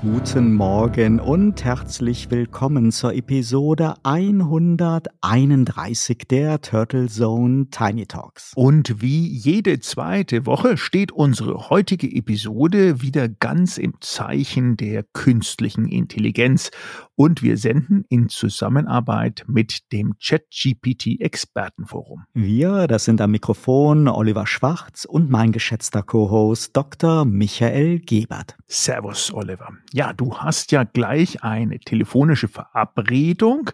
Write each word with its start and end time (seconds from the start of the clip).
Guten 0.00 0.54
Morgen 0.54 1.20
und 1.20 1.62
herzlich 1.62 2.30
willkommen 2.30 2.90
zur 2.90 3.12
Episode 3.12 3.96
131 4.02 6.22
der 6.26 6.62
Turtle 6.62 7.08
Zone 7.08 7.66
Tiny 7.70 8.06
Talks. 8.06 8.52
Und 8.54 9.02
wie 9.02 9.28
jede 9.28 9.80
zweite 9.80 10.46
Woche 10.46 10.78
steht 10.78 11.12
unsere 11.12 11.68
heutige 11.68 12.10
Episode 12.10 13.02
wieder 13.02 13.28
ganz 13.28 13.76
im 13.76 13.92
Zeichen 14.00 14.78
der 14.78 15.02
künstlichen 15.02 15.86
Intelligenz 15.86 16.70
und 17.14 17.42
wir 17.42 17.58
senden 17.58 18.06
in 18.08 18.30
Zusammenarbeit 18.30 19.44
mit 19.46 19.92
dem 19.92 20.14
ChatGPT 20.18 21.20
Expertenforum. 21.20 22.24
Wir, 22.32 22.86
das 22.86 23.04
sind 23.04 23.20
am 23.20 23.32
Mikrofon 23.32 24.08
Oliver 24.08 24.46
Schwarz 24.46 25.04
und 25.04 25.28
mein 25.28 25.52
geschätzter 25.52 26.02
Co-Host 26.02 26.74
Dr. 26.74 27.26
Michael 27.26 27.98
Gebert. 27.98 28.56
Servus, 28.66 29.30
Oliver. 29.34 29.68
Ja, 29.92 30.12
du 30.12 30.36
hast 30.36 30.70
ja 30.70 30.84
gleich 30.84 31.42
eine 31.42 31.80
telefonische 31.80 32.46
Verabredung 32.46 33.70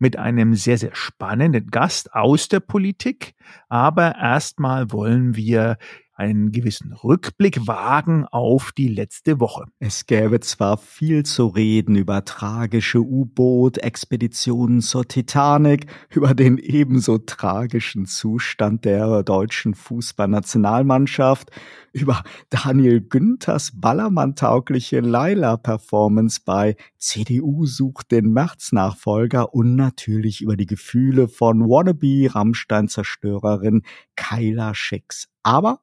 mit 0.00 0.16
einem 0.16 0.54
sehr, 0.54 0.78
sehr 0.78 0.96
spannenden 0.96 1.68
Gast 1.70 2.12
aus 2.12 2.48
der 2.48 2.58
Politik. 2.58 3.34
Aber 3.68 4.16
erstmal 4.16 4.90
wollen 4.90 5.36
wir 5.36 5.78
einen 6.20 6.52
gewissen 6.52 6.92
Rückblick 6.92 7.66
wagen 7.66 8.26
auf 8.26 8.72
die 8.76 8.88
letzte 8.88 9.40
Woche. 9.40 9.64
Es 9.78 10.04
gäbe 10.04 10.40
zwar 10.40 10.76
viel 10.76 11.24
zu 11.24 11.46
reden 11.46 11.96
über 11.96 12.26
tragische 12.26 13.00
U-Boot-Expeditionen 13.00 14.82
zur 14.82 15.08
Titanic, 15.08 15.86
über 16.10 16.34
den 16.34 16.58
ebenso 16.58 17.16
tragischen 17.16 18.04
Zustand 18.04 18.84
der 18.84 19.22
deutschen 19.22 19.74
Fußballnationalmannschaft, 19.74 21.52
über 21.92 22.22
Daniel 22.50 23.00
Günthers 23.00 23.72
ballermann-taugliche 23.74 25.00
Laila-Performance 25.00 26.42
bei 26.44 26.76
CDU 26.98 27.64
sucht 27.64 28.12
den 28.12 28.30
März-Nachfolger 28.34 29.54
und 29.54 29.74
natürlich 29.74 30.42
über 30.42 30.58
die 30.58 30.66
Gefühle 30.66 31.28
von 31.28 31.62
Wannabe-Rammstein-Zerstörerin 31.62 33.84
Kyla 34.16 34.74
Schicks. 34.74 35.30
Aber 35.42 35.80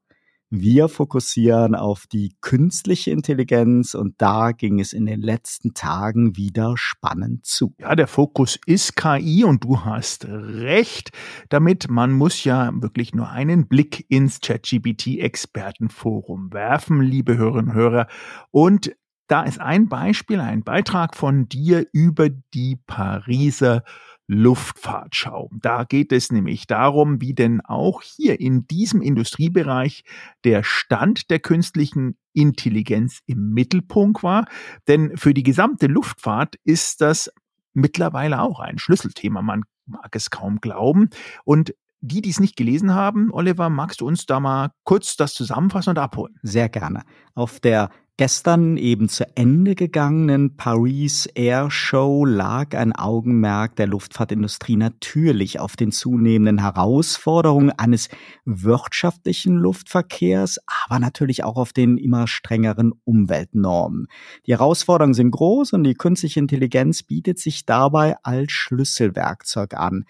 wir 0.50 0.88
fokussieren 0.88 1.76
auf 1.76 2.08
die 2.08 2.36
künstliche 2.40 3.12
Intelligenz 3.12 3.96
und 3.96 4.16
da 4.18 4.54
ging 4.54 4.80
es 4.80 4.94
in 4.94 5.06
den 5.06 5.22
letzten 5.22 5.74
Tagen 5.74 6.38
wieder 6.38 6.76
spannend 6.78 7.46
zu. 7.46 7.74
Ja, 7.80 7.96
der 7.96 8.08
Fokus 8.08 8.58
ist 8.66 8.96
KI 8.96 9.44
und 9.44 9.66
du 9.66 9.84
hast 9.84 10.26
recht. 10.26 11.12
Damit 11.50 11.90
man 11.90 12.14
muss 12.14 12.44
ja 12.46 12.72
wirklich 12.74 13.14
nur 13.14 13.30
einen 13.30 13.68
Blick 13.68 14.06
ins 14.10 14.40
ChatGPT 14.40 15.20
Expertenforum 15.20 16.54
werfen, 16.54 17.02
liebe 17.02 17.38
Hörerinnen 17.38 17.72
und 17.72 17.76
Hörer. 17.76 18.08
Und 18.52 18.96
da 19.28 19.44
ist 19.44 19.60
ein 19.60 19.90
Beispiel, 19.90 20.40
ein 20.40 20.64
Beitrag 20.64 21.18
von 21.18 21.50
dir 21.50 21.86
über 21.92 22.30
die 22.30 22.78
Pariser 22.88 23.84
Luftfahrtschau. 24.28 25.50
Da 25.54 25.86
geht 25.86 26.12
es 26.12 26.32
nämlich 26.32 26.68
darum, 26.68 27.22
wie 27.22 27.34
denn 27.34 27.62
auch 27.62 28.02
hier 28.02 28.40
in 28.40 28.68
diesem 28.68 29.02
Industriebereich 29.02 30.04
der 30.44 30.64
Stand 30.64 31.30
der 31.30 31.40
künstlichen 31.40 32.18
Intelligenz 32.34 33.22
im 33.26 33.54
Mittelpunkt 33.54 34.24
war. 34.24 34.46
Denn 34.88 35.16
für 35.18 35.34
die 35.34 35.44
gesamte 35.44 35.88
Luftfahrt 35.88 36.56
ist 36.66 37.02
das 37.02 37.32
mittlerweile 37.74 38.42
auch 38.42 38.60
ein 38.60 38.78
Schlüsselthema. 38.78 39.42
Man 39.42 39.64
mag 39.86 40.14
es 40.16 40.30
kaum 40.30 40.60
glauben. 40.60 41.10
Und 41.46 41.74
die, 42.02 42.22
die 42.22 42.30
es 42.30 42.40
nicht 42.40 42.56
gelesen 42.56 42.94
haben, 42.94 43.32
Oliver, 43.32 43.70
magst 43.70 44.02
du 44.02 44.08
uns 44.08 44.26
da 44.26 44.40
mal 44.40 44.72
kurz 44.84 45.16
das 45.16 45.34
zusammenfassen 45.34 45.92
und 45.92 46.00
abholen? 46.00 46.36
Sehr 46.44 46.70
gerne. 46.70 47.04
Auf 47.34 47.60
der 47.60 47.90
gestern 48.18 48.78
eben 48.78 49.10
zu 49.10 49.26
Ende 49.36 49.76
gegangenen 49.76 50.58
Paris 50.58 51.28
Air 51.36 51.70
Show 51.70 52.26
lag 52.26 52.76
ein 52.76 52.92
Augenmerk 52.94 53.76
der 53.76 53.86
Luftfahrtindustrie 53.86 54.76
natürlich 54.76 55.60
auf 55.60 55.76
den 55.76 55.92
zunehmenden 55.92 56.60
Herausforderungen 56.60 57.70
eines 57.70 58.10
wirtschaftlichen 58.44 59.56
Luftverkehrs, 59.58 60.58
aber 60.86 60.98
natürlich 61.00 61.44
auch 61.44 61.58
auf 61.58 61.74
den 61.74 61.98
immer 62.00 62.28
strengeren 62.28 62.92
Umweltnormen. 63.06 64.08
Die 64.48 64.52
Herausforderungen 64.52 65.14
sind 65.14 65.30
groß 65.30 65.74
und 65.74 65.84
die 65.84 65.94
künstliche 65.94 66.40
Intelligenz 66.40 67.04
bietet 67.04 67.38
sich 67.38 67.68
dabei 67.68 68.16
als 68.24 68.52
Schlüsselwerkzeug 68.52 69.76
an 69.76 70.06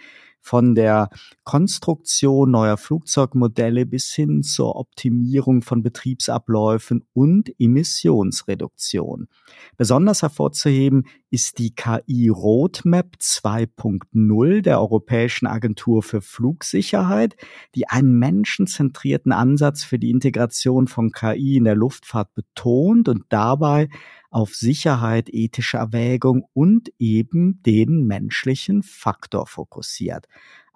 von 0.48 0.76
der 0.76 1.10
Konstruktion 1.44 2.52
neuer 2.52 2.78
Flugzeugmodelle 2.78 3.86
bis 3.86 4.14
hin 4.14 4.44
zur 4.44 4.78
Optimierung 4.78 5.62
von 5.62 5.84
Betriebsabläufen 5.84 7.06
und 7.14 7.52
Emissionsreduktion. 7.60 9.28
Besonders 9.76 10.22
hervorzuheben 10.22 11.06
ist 11.30 11.60
die 11.60 11.76
KI 11.76 12.30
Roadmap 12.30 13.16
2.0 13.20 14.62
der 14.62 14.80
Europäischen 14.80 15.46
Agentur 15.46 16.02
für 16.02 16.22
Flugsicherheit, 16.22 17.36
die 17.76 17.90
einen 17.90 18.18
menschenzentrierten 18.18 19.32
Ansatz 19.32 19.84
für 19.84 20.00
die 20.00 20.10
Integration 20.10 20.88
von 20.88 21.12
KI 21.12 21.58
in 21.58 21.66
der 21.66 21.76
Luftfahrt 21.76 22.34
betont 22.34 23.10
und 23.10 23.26
dabei 23.30 23.90
auf 24.30 24.56
Sicherheit, 24.56 25.30
ethische 25.30 25.78
Erwägung 25.78 26.46
und 26.54 26.92
eben 27.00 27.62
den 27.64 28.06
menschlichen 28.08 28.84
Faktor 28.84 29.48
fokussiert. 29.48 30.28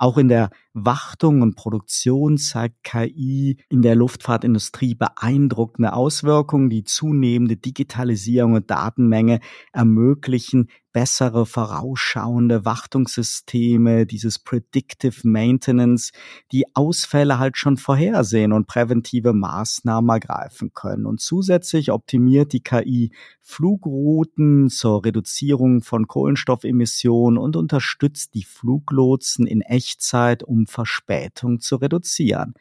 Auch 0.02 0.18
in 0.18 0.30
der 0.30 0.50
Wartung 0.74 1.44
und 1.44 1.56
Produktion 1.56 2.40
zeigt 2.40 2.84
KI 2.84 3.58
in 3.70 3.84
der 3.84 3.94
Luftfahrtindustrie 3.94 4.96
beeindruckende 4.96 5.94
Auswirkungen. 5.94 6.72
Die 6.72 6.84
zunehmende 6.84 7.56
Digitalisierung 7.56 8.54
und 8.54 8.72
Datenmenge 8.72 9.42
ermöglichen 9.74 10.70
bessere 10.94 11.46
vorausschauende 11.46 12.66
Wartungssysteme, 12.66 14.06
dieses 14.06 14.40
Predictive 14.40 15.28
Maintenance, 15.28 16.12
die 16.52 16.66
Ausfälle 16.76 17.40
halt 17.40 17.58
schon 17.58 17.78
vorhersehen 17.78 18.54
und 18.54 18.68
präventive 18.68 19.34
Maßnahmen 19.34 20.10
ergreifen 20.10 20.74
können. 20.74 21.06
Und 21.06 21.22
zusätzlich 21.22 21.92
optimiert 21.92 22.54
die 22.54 22.62
KI 22.62 23.12
Flugrouten 23.42 24.70
zur 24.70 25.04
Reduzierung 25.04 25.82
von 25.82 26.08
Kohlenstoffemissionen 26.08 27.38
und 27.38 27.56
unterstützt 27.56 28.34
die 28.34 28.44
Fluglotsen 28.44 29.48
in 29.48 29.62
Echtzeit, 29.62 30.44
um 30.44 30.68
Verspätung 30.68 31.60
zu 31.60 31.78
reduzieren. 31.78 32.54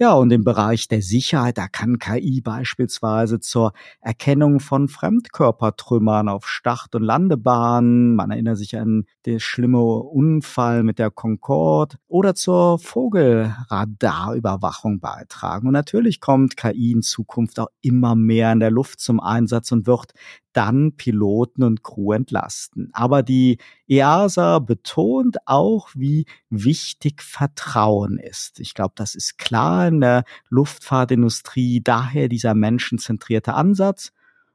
Ja, 0.00 0.14
und 0.14 0.32
im 0.32 0.42
Bereich 0.42 0.88
der 0.88 1.02
Sicherheit, 1.02 1.56
da 1.56 1.68
kann 1.68 2.00
KI 2.00 2.40
beispielsweise 2.40 3.38
zur 3.38 3.72
Erkennung 4.00 4.58
von 4.58 4.88
Fremdkörpertrümmern 4.88 6.28
auf 6.28 6.48
Start- 6.48 6.96
und 6.96 7.04
Landebahnen, 7.04 8.16
man 8.16 8.32
erinnert 8.32 8.58
sich 8.58 8.76
an 8.76 9.04
den 9.24 9.38
schlimmen 9.38 9.80
Unfall 9.80 10.82
mit 10.82 10.98
der 10.98 11.12
Concorde 11.12 11.96
oder 12.08 12.34
zur 12.34 12.80
Vogelradarüberwachung 12.80 14.98
beitragen. 14.98 15.68
Und 15.68 15.74
natürlich 15.74 16.20
kommt 16.20 16.56
KI 16.56 16.90
in 16.90 17.02
Zukunft 17.02 17.60
auch 17.60 17.68
immer 17.80 18.16
mehr 18.16 18.50
in 18.50 18.58
der 18.58 18.72
Luft 18.72 18.98
zum 18.98 19.20
Einsatz 19.20 19.70
und 19.70 19.86
wird 19.86 20.10
dann 20.52 20.96
Piloten 20.96 21.62
und 21.64 21.82
Crew 21.82 22.12
entlasten. 22.12 22.90
Aber 22.92 23.22
die 23.22 23.58
EASA 23.88 24.60
betont 24.60 25.38
auch, 25.46 25.88
wie 25.94 26.26
wichtig 26.48 27.22
Vertrauen 27.22 28.18
ist. 28.18 28.60
Ich 28.60 28.74
glaube, 28.74 28.92
das 28.96 29.14
ist 29.16 29.36
klar 29.38 29.83
in 29.88 30.00
der 30.00 30.24
Luftfahrtindustrie, 30.48 31.80
daher 31.82 32.28
dieser 32.28 32.54
menschenzentrierte 32.54 33.54
Ansatz. 33.54 34.12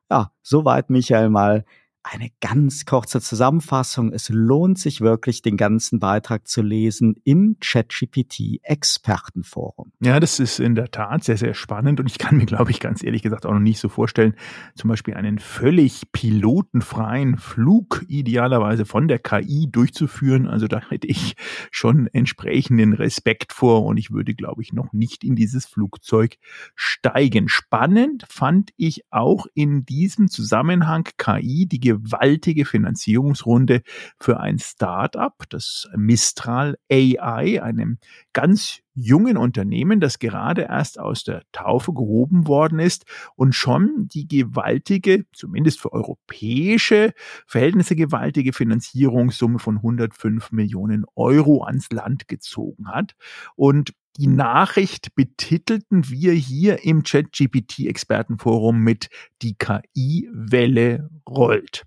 Ja, 0.10 0.32
soweit 0.42 0.90
Michael 0.90 1.30
mal 1.30 1.66
eine 2.12 2.30
ganz 2.42 2.86
kurze 2.86 3.22
Zusammenfassung. 3.22 4.12
Es 4.12 4.30
lohnt 4.30 4.80
sich 4.80 5.02
wirklich, 5.02 5.42
den 5.42 5.58
ganzen 5.58 6.00
Beitrag 6.00 6.48
zu 6.48 6.62
lesen 6.62 7.16
im 7.24 7.58
ChatGPT 7.60 8.60
Expertenforum. 8.64 9.92
Ja, 10.00 10.20
das 10.20 10.40
ist 10.40 10.60
in 10.60 10.76
der 10.76 10.90
Tat 10.90 11.24
sehr, 11.24 11.38
sehr 11.38 11.54
spannend 11.54 12.00
und 12.00 12.08
ich 12.08 12.18
kann 12.18 12.38
mir, 12.38 12.46
glaube 12.46 12.72
ich, 12.72 12.80
ganz 12.80 13.04
ehrlich 13.04 13.22
gesagt 13.22 13.46
auch 13.46 13.54
noch 13.54 13.60
nicht 13.60 13.80
so 13.80 13.90
vorstellen, 13.90 14.34
zum 14.76 14.90
Beispiel 14.90 15.14
einen 15.14 15.40
völlig 15.40 16.12
pilotenfreien 16.12 17.38
Flug 17.38 18.04
idealerweise 18.08 18.86
von 18.86 19.08
der 19.08 19.20
KI 19.20 19.68
durchzuführen. 19.72 20.48
Also 20.48 20.68
da 20.68 20.82
hätte 20.90 21.08
ich 21.08 21.36
schon 21.70 22.08
entsprechenden 22.08 22.94
Respekt 22.94 23.54
vor 23.54 23.86
und 23.86 23.98
ich 23.98 24.12
würde, 24.12 24.34
glaube 24.34 24.64
ich, 24.64 24.74
noch 24.74 24.94
nicht 24.94 25.24
in 25.24 25.36
dieses 25.36 25.66
Flugzeug 25.66 26.38
steigen. 26.76 27.50
Spannend 27.50 28.26
fand 28.28 28.72
ich 28.78 29.04
auch 29.12 29.46
in 29.54 29.86
diesem 29.86 30.28
Zusammenhang 30.30 31.08
KI 31.18 31.68
die 31.68 31.80
gewaltige 32.04 32.66
Finanzierungsrunde 32.66 33.82
für 34.20 34.40
ein 34.40 34.60
Start-up, 34.60 35.44
das 35.50 35.88
Mistral 35.96 36.78
AI, 36.92 37.62
einem 37.62 37.98
ganz 38.34 38.82
jungen 38.94 39.38
Unternehmen, 39.38 40.00
das 40.00 40.20
gerade 40.20 40.64
erst 40.64 41.00
aus 41.00 41.24
der 41.24 41.44
Taufe 41.52 41.94
gehoben 41.94 42.48
worden 42.48 42.80
ist 42.80 43.06
und 43.36 43.56
schon 43.56 44.08
die 44.10 44.28
gewaltige, 44.28 45.26
zumindest 45.32 45.80
für 45.80 45.94
europäische 45.94 47.14
Verhältnisse 47.48 47.96
gewaltige 47.96 48.52
Finanzierungssumme 48.52 49.60
von 49.60 49.78
105 49.78 50.52
Millionen 50.52 51.06
Euro 51.16 51.64
ans 51.64 51.90
Land 51.92 52.28
gezogen 52.28 52.90
hat. 52.90 53.16
Und 53.56 53.94
die 54.18 54.28
Nachricht 54.28 55.16
betitelten 55.16 56.10
wir 56.10 56.34
hier 56.34 56.84
im 56.84 57.04
ChatGPT-Expertenforum 57.04 58.78
mit 58.80 59.10
Die 59.42 59.56
KI-Welle 59.56 61.10
rollt. 61.28 61.86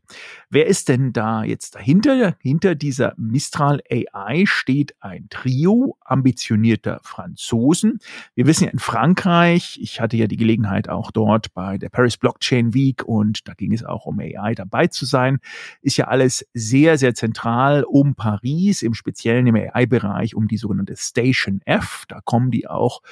Wer 0.48 0.66
ist 0.66 0.88
denn 0.88 1.12
da 1.12 1.44
jetzt 1.44 1.74
dahinter? 1.74 2.36
Hinter 2.40 2.74
dieser 2.74 3.14
Mistral 3.16 3.80
AI 3.90 4.44
steht 4.46 4.94
ein 5.00 5.26
Trio 5.28 5.96
ambitionierter 6.00 7.00
Franzosen. 7.02 7.98
Wir 8.34 8.46
wissen 8.46 8.64
ja 8.64 8.70
in 8.70 8.78
Frankreich, 8.78 9.78
ich 9.80 10.00
hatte 10.00 10.16
ja 10.16 10.26
die 10.26 10.36
Gelegenheit 10.36 10.88
auch 10.88 11.10
dort 11.10 11.52
bei 11.54 11.76
der 11.78 11.90
Paris 11.90 12.16
Blockchain 12.16 12.72
Week 12.72 13.04
und 13.04 13.46
da 13.48 13.54
ging 13.54 13.72
es 13.72 13.84
auch 13.84 14.06
um 14.06 14.20
AI 14.20 14.54
dabei 14.54 14.86
zu 14.86 15.04
sein, 15.04 15.38
ist 15.80 15.96
ja 15.96 16.06
alles 16.08 16.46
sehr, 16.54 16.96
sehr 16.98 17.14
zentral 17.14 17.84
um 17.84 18.14
Paris, 18.14 18.82
im 18.82 18.94
Speziellen 18.94 19.46
im 19.46 19.56
AI-Bereich 19.56 20.34
um 20.34 20.48
die 20.48 20.56
sogenannte 20.56 20.96
Station 20.96 21.60
F. 21.64 22.04
Da 22.08 22.21
kommen 22.24 22.50
die 22.50 22.66
auch 22.66 23.02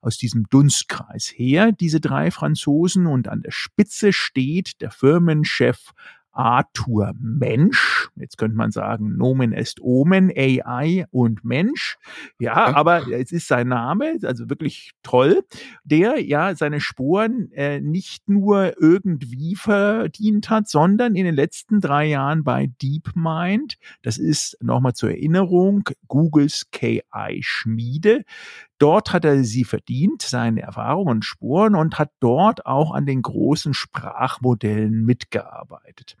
aus 0.00 0.16
diesem 0.16 0.48
Dunstkreis 0.48 1.26
her, 1.26 1.72
diese 1.72 2.00
drei 2.00 2.30
Franzosen. 2.30 3.06
Und 3.06 3.28
an 3.28 3.42
der 3.42 3.52
Spitze 3.52 4.12
steht 4.12 4.80
der 4.80 4.90
Firmenchef 4.90 5.92
Arthur 6.40 7.12
Mensch. 7.20 8.08
Jetzt 8.16 8.38
könnte 8.38 8.56
man 8.56 8.70
sagen, 8.70 9.18
Nomen 9.18 9.52
est 9.52 9.78
Omen, 9.82 10.32
AI 10.34 11.04
und 11.10 11.44
Mensch. 11.44 11.98
Ja, 12.38 12.74
aber 12.74 13.06
es 13.12 13.30
ist 13.30 13.46
sein 13.46 13.68
Name, 13.68 14.16
also 14.22 14.48
wirklich 14.48 14.92
toll, 15.02 15.42
der 15.84 16.18
ja 16.24 16.54
seine 16.54 16.80
Spuren 16.80 17.52
äh, 17.52 17.82
nicht 17.82 18.26
nur 18.26 18.80
irgendwie 18.80 19.54
verdient 19.54 20.48
hat, 20.48 20.66
sondern 20.66 21.14
in 21.14 21.26
den 21.26 21.34
letzten 21.34 21.78
drei 21.82 22.06
Jahren 22.06 22.42
bei 22.42 22.70
DeepMind, 22.80 23.76
das 24.00 24.16
ist 24.16 24.56
nochmal 24.62 24.94
zur 24.94 25.10
Erinnerung, 25.10 25.90
Googles 26.08 26.70
KI-Schmiede, 26.72 28.22
Dort 28.80 29.12
hat 29.12 29.26
er 29.26 29.44
sie 29.44 29.64
verdient, 29.64 30.22
seine 30.22 30.62
Erfahrungen 30.62 31.16
und 31.16 31.24
Spuren 31.26 31.74
und 31.74 31.98
hat 31.98 32.12
dort 32.18 32.64
auch 32.64 32.92
an 32.92 33.04
den 33.04 33.20
großen 33.20 33.74
Sprachmodellen 33.74 35.04
mitgearbeitet. 35.04 36.16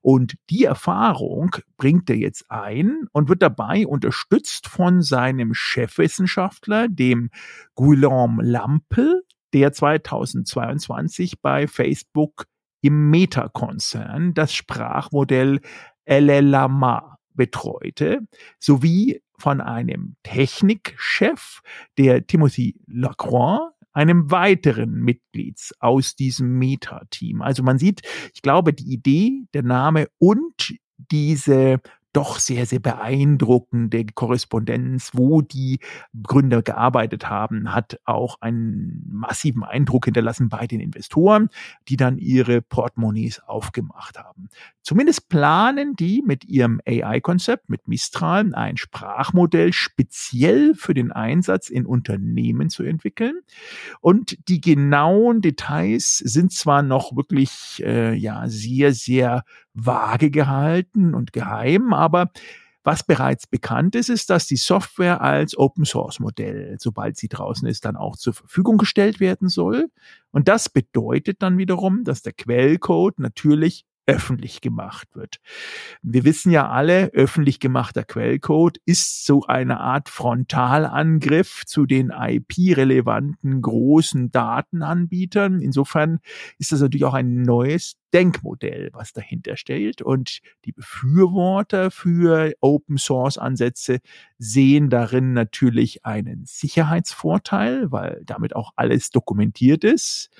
Und 0.00 0.36
die 0.48 0.62
Erfahrung 0.62 1.56
bringt 1.76 2.08
er 2.08 2.16
jetzt 2.16 2.48
ein 2.52 3.08
und 3.10 3.28
wird 3.28 3.42
dabei 3.42 3.84
unterstützt 3.84 4.68
von 4.68 5.02
seinem 5.02 5.54
Chefwissenschaftler, 5.54 6.86
dem 6.88 7.30
Guillaume 7.74 8.44
Lampel, 8.44 9.24
der 9.52 9.72
2022 9.72 11.42
bei 11.42 11.66
Facebook 11.66 12.46
im 12.80 13.10
Meta-Konzern 13.10 14.34
das 14.34 14.54
Sprachmodell 14.54 15.60
LLama 16.06 17.18
betreute, 17.34 18.20
sowie 18.60 19.20
von 19.38 19.60
einem 19.60 20.16
Technikchef, 20.22 21.62
der 21.98 22.26
Timothy 22.26 22.80
Lacroix, 22.86 23.72
einem 23.92 24.30
weiteren 24.30 24.92
Mitglieds 24.92 25.72
aus 25.78 26.16
diesem 26.16 26.58
Meta-Team. 26.58 27.42
Also 27.42 27.62
man 27.62 27.78
sieht, 27.78 28.02
ich 28.34 28.42
glaube, 28.42 28.72
die 28.72 28.92
Idee, 28.92 29.44
der 29.54 29.62
Name 29.62 30.08
und 30.18 30.74
diese 30.96 31.80
doch 32.14 32.38
sehr, 32.38 32.64
sehr 32.66 32.78
beeindruckende 32.78 34.06
Korrespondenz, 34.06 35.10
wo 35.12 35.42
die 35.42 35.80
Gründer 36.22 36.62
gearbeitet 36.62 37.28
haben, 37.28 37.74
hat 37.74 38.00
auch 38.04 38.40
einen 38.40 39.04
massiven 39.10 39.64
Eindruck 39.64 40.06
hinterlassen 40.06 40.48
bei 40.48 40.66
den 40.66 40.80
Investoren, 40.80 41.50
die 41.88 41.96
dann 41.96 42.18
ihre 42.18 42.62
Portemonnaies 42.62 43.40
aufgemacht 43.40 44.18
haben. 44.18 44.48
Zumindest 44.82 45.28
planen 45.28 45.96
die 45.96 46.22
mit 46.24 46.44
ihrem 46.44 46.80
AI-Konzept, 46.86 47.68
mit 47.70 47.88
Mistral, 47.88 48.54
ein 48.54 48.76
Sprachmodell 48.76 49.72
speziell 49.72 50.74
für 50.74 50.94
den 50.94 51.10
Einsatz 51.10 51.68
in 51.68 51.86
Unternehmen 51.86 52.68
zu 52.68 52.82
entwickeln. 52.82 53.40
Und 54.00 54.36
die 54.48 54.60
genauen 54.60 55.40
Details 55.40 56.18
sind 56.18 56.52
zwar 56.52 56.82
noch 56.82 57.16
wirklich 57.16 57.82
äh, 57.84 58.14
ja 58.14 58.48
sehr, 58.48 58.92
sehr 58.92 59.44
vage 59.74 60.30
gehalten 60.30 61.14
und 61.14 61.32
geheim, 61.32 61.92
aber 61.92 62.30
was 62.84 63.02
bereits 63.02 63.46
bekannt 63.46 63.94
ist, 63.94 64.10
ist, 64.10 64.28
dass 64.28 64.46
die 64.46 64.56
Software 64.56 65.22
als 65.22 65.56
Open 65.56 65.86
Source 65.86 66.20
Modell, 66.20 66.76
sobald 66.78 67.16
sie 67.16 67.28
draußen 67.28 67.66
ist, 67.66 67.86
dann 67.86 67.96
auch 67.96 68.16
zur 68.16 68.34
Verfügung 68.34 68.76
gestellt 68.76 69.20
werden 69.20 69.48
soll. 69.48 69.88
Und 70.32 70.48
das 70.48 70.68
bedeutet 70.68 71.40
dann 71.40 71.56
wiederum, 71.56 72.04
dass 72.04 72.20
der 72.20 72.34
Quellcode 72.34 73.18
natürlich 73.20 73.86
öffentlich 74.06 74.60
gemacht 74.60 75.08
wird. 75.14 75.40
Wir 76.02 76.24
wissen 76.24 76.50
ja 76.50 76.68
alle, 76.68 77.10
öffentlich 77.14 77.60
gemachter 77.60 78.04
Quellcode 78.04 78.78
ist 78.84 79.24
so 79.24 79.44
eine 79.44 79.80
Art 79.80 80.08
Frontalangriff 80.08 81.64
zu 81.66 81.86
den 81.86 82.10
IP-relevanten 82.10 83.62
großen 83.62 84.30
Datenanbietern. 84.30 85.60
Insofern 85.60 86.20
ist 86.58 86.72
das 86.72 86.80
natürlich 86.80 87.04
auch 87.04 87.14
ein 87.14 87.42
neues 87.42 87.96
Denkmodell, 88.12 88.90
was 88.92 89.12
dahinter 89.12 89.56
steht. 89.56 90.00
Und 90.00 90.40
die 90.64 90.72
Befürworter 90.72 91.90
für 91.90 92.52
Open 92.60 92.96
Source 92.96 93.38
Ansätze 93.38 93.98
sehen 94.44 94.90
darin 94.90 95.32
natürlich 95.32 96.04
einen 96.04 96.44
Sicherheitsvorteil, 96.44 97.90
weil 97.90 98.22
damit 98.26 98.54
auch 98.54 98.72
alles 98.76 99.10
dokumentiert 99.10 99.84
ist 99.84 100.30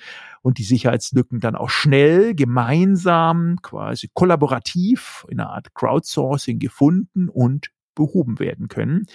und 0.41 0.59
die 0.59 0.63
Sicherheitslücken 0.63 1.39
dann 1.39 1.55
auch 1.55 1.69
schnell 1.69 2.35
gemeinsam, 2.35 3.57
quasi 3.63 4.09
kollaborativ 4.13 5.25
in 5.29 5.39
einer 5.39 5.49
Art 5.49 5.73
Crowdsourcing 5.73 6.59
gefunden 6.59 7.29
und 7.29 7.71
behoben 7.95 8.39
werden 8.39 8.67
können. 8.67 9.07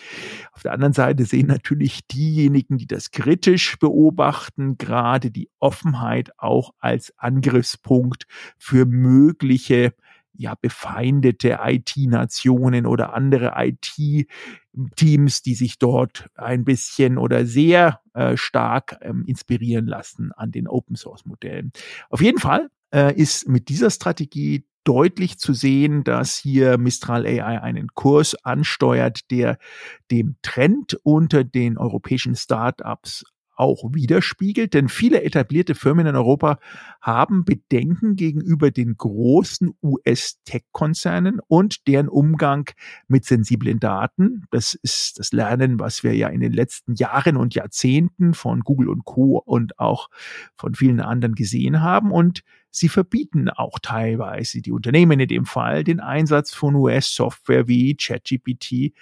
Auf 0.52 0.62
der 0.62 0.72
anderen 0.72 0.94
Seite 0.94 1.24
sehen 1.24 1.46
natürlich 1.46 2.06
diejenigen, 2.08 2.78
die 2.78 2.86
das 2.86 3.10
kritisch 3.12 3.78
beobachten, 3.78 4.76
gerade 4.76 5.30
die 5.30 5.50
Offenheit 5.60 6.32
auch 6.38 6.72
als 6.80 7.16
Angriffspunkt 7.18 8.26
für 8.58 8.86
mögliche 8.86 9.92
ja, 10.40 10.54
befeindete 10.54 11.58
IT-Nationen 11.62 12.86
oder 12.86 13.12
andere 13.12 13.52
IT-Teams, 14.74 15.42
die 15.42 15.54
sich 15.54 15.78
dort 15.78 16.28
ein 16.34 16.64
bisschen 16.64 17.18
oder 17.18 17.46
sehr 17.46 18.00
äh, 18.14 18.36
stark 18.36 18.98
ähm, 19.02 19.24
inspirieren 19.26 19.86
lassen 19.86 20.32
an 20.32 20.50
den 20.50 20.68
Open-Source-Modellen. 20.68 21.72
Auf 22.08 22.20
jeden 22.20 22.38
Fall 22.38 22.70
äh, 22.94 23.14
ist 23.14 23.48
mit 23.48 23.68
dieser 23.68 23.90
Strategie 23.90 24.64
deutlich 24.84 25.38
zu 25.38 25.52
sehen, 25.52 26.04
dass 26.04 26.36
hier 26.36 26.78
Mistral 26.78 27.26
AI 27.26 27.60
einen 27.60 27.88
Kurs 27.94 28.34
ansteuert, 28.44 29.30
der 29.30 29.58
dem 30.10 30.36
Trend 30.42 30.98
unter 31.02 31.44
den 31.44 31.76
europäischen 31.76 32.34
Startups 32.34 33.24
auch 33.60 33.84
widerspiegelt, 33.92 34.74
denn 34.74 34.88
viele 34.88 35.22
etablierte 35.22 35.74
Firmen 35.74 36.06
in 36.06 36.16
Europa 36.16 36.58
haben 37.00 37.44
Bedenken 37.44 38.16
gegenüber 38.16 38.70
den 38.70 38.96
großen 38.96 39.74
US-Tech-Konzernen 39.82 41.40
und 41.46 41.86
deren 41.86 42.08
Umgang 42.08 42.70
mit 43.06 43.24
sensiblen 43.24 43.78
Daten. 43.78 44.44
Das 44.50 44.74
ist 44.74 45.18
das 45.18 45.32
Lernen, 45.32 45.78
was 45.78 46.02
wir 46.02 46.16
ja 46.16 46.28
in 46.28 46.40
den 46.40 46.52
letzten 46.52 46.94
Jahren 46.94 47.36
und 47.36 47.54
Jahrzehnten 47.54 48.34
von 48.34 48.60
Google 48.60 48.88
und 48.88 49.04
Co. 49.04 49.38
und 49.38 49.78
auch 49.78 50.08
von 50.56 50.74
vielen 50.74 51.00
anderen 51.00 51.34
gesehen 51.34 51.80
haben 51.80 52.10
und 52.10 52.42
Sie 52.72 52.88
verbieten 52.88 53.48
auch 53.48 53.80
teilweise 53.80 54.62
die 54.62 54.70
Unternehmen 54.70 55.18
in 55.18 55.26
dem 55.26 55.44
Fall 55.44 55.82
den 55.82 55.98
Einsatz 55.98 56.54
von 56.54 56.76
US-Software 56.76 57.66
wie 57.66 57.96
ChatGPT 57.96 58.94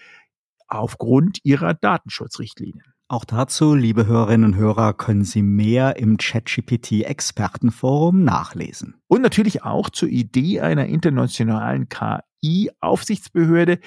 aufgrund 0.68 1.44
ihrer 1.44 1.74
Datenschutzrichtlinien. 1.74 2.94
Auch 3.10 3.24
dazu, 3.24 3.74
liebe 3.74 4.06
Hörerinnen 4.06 4.52
und 4.52 4.58
Hörer, 4.58 4.92
können 4.92 5.24
Sie 5.24 5.40
mehr 5.40 5.96
im 5.96 6.18
ChatGPT 6.18 7.04
Expertenforum 7.04 8.22
nachlesen. 8.22 9.00
Und 9.06 9.22
natürlich 9.22 9.62
auch 9.62 9.88
zur 9.88 10.10
Idee 10.10 10.60
einer 10.60 10.84
internationalen 10.84 11.88
KI-Aufsichtsbehörde, 11.88 13.78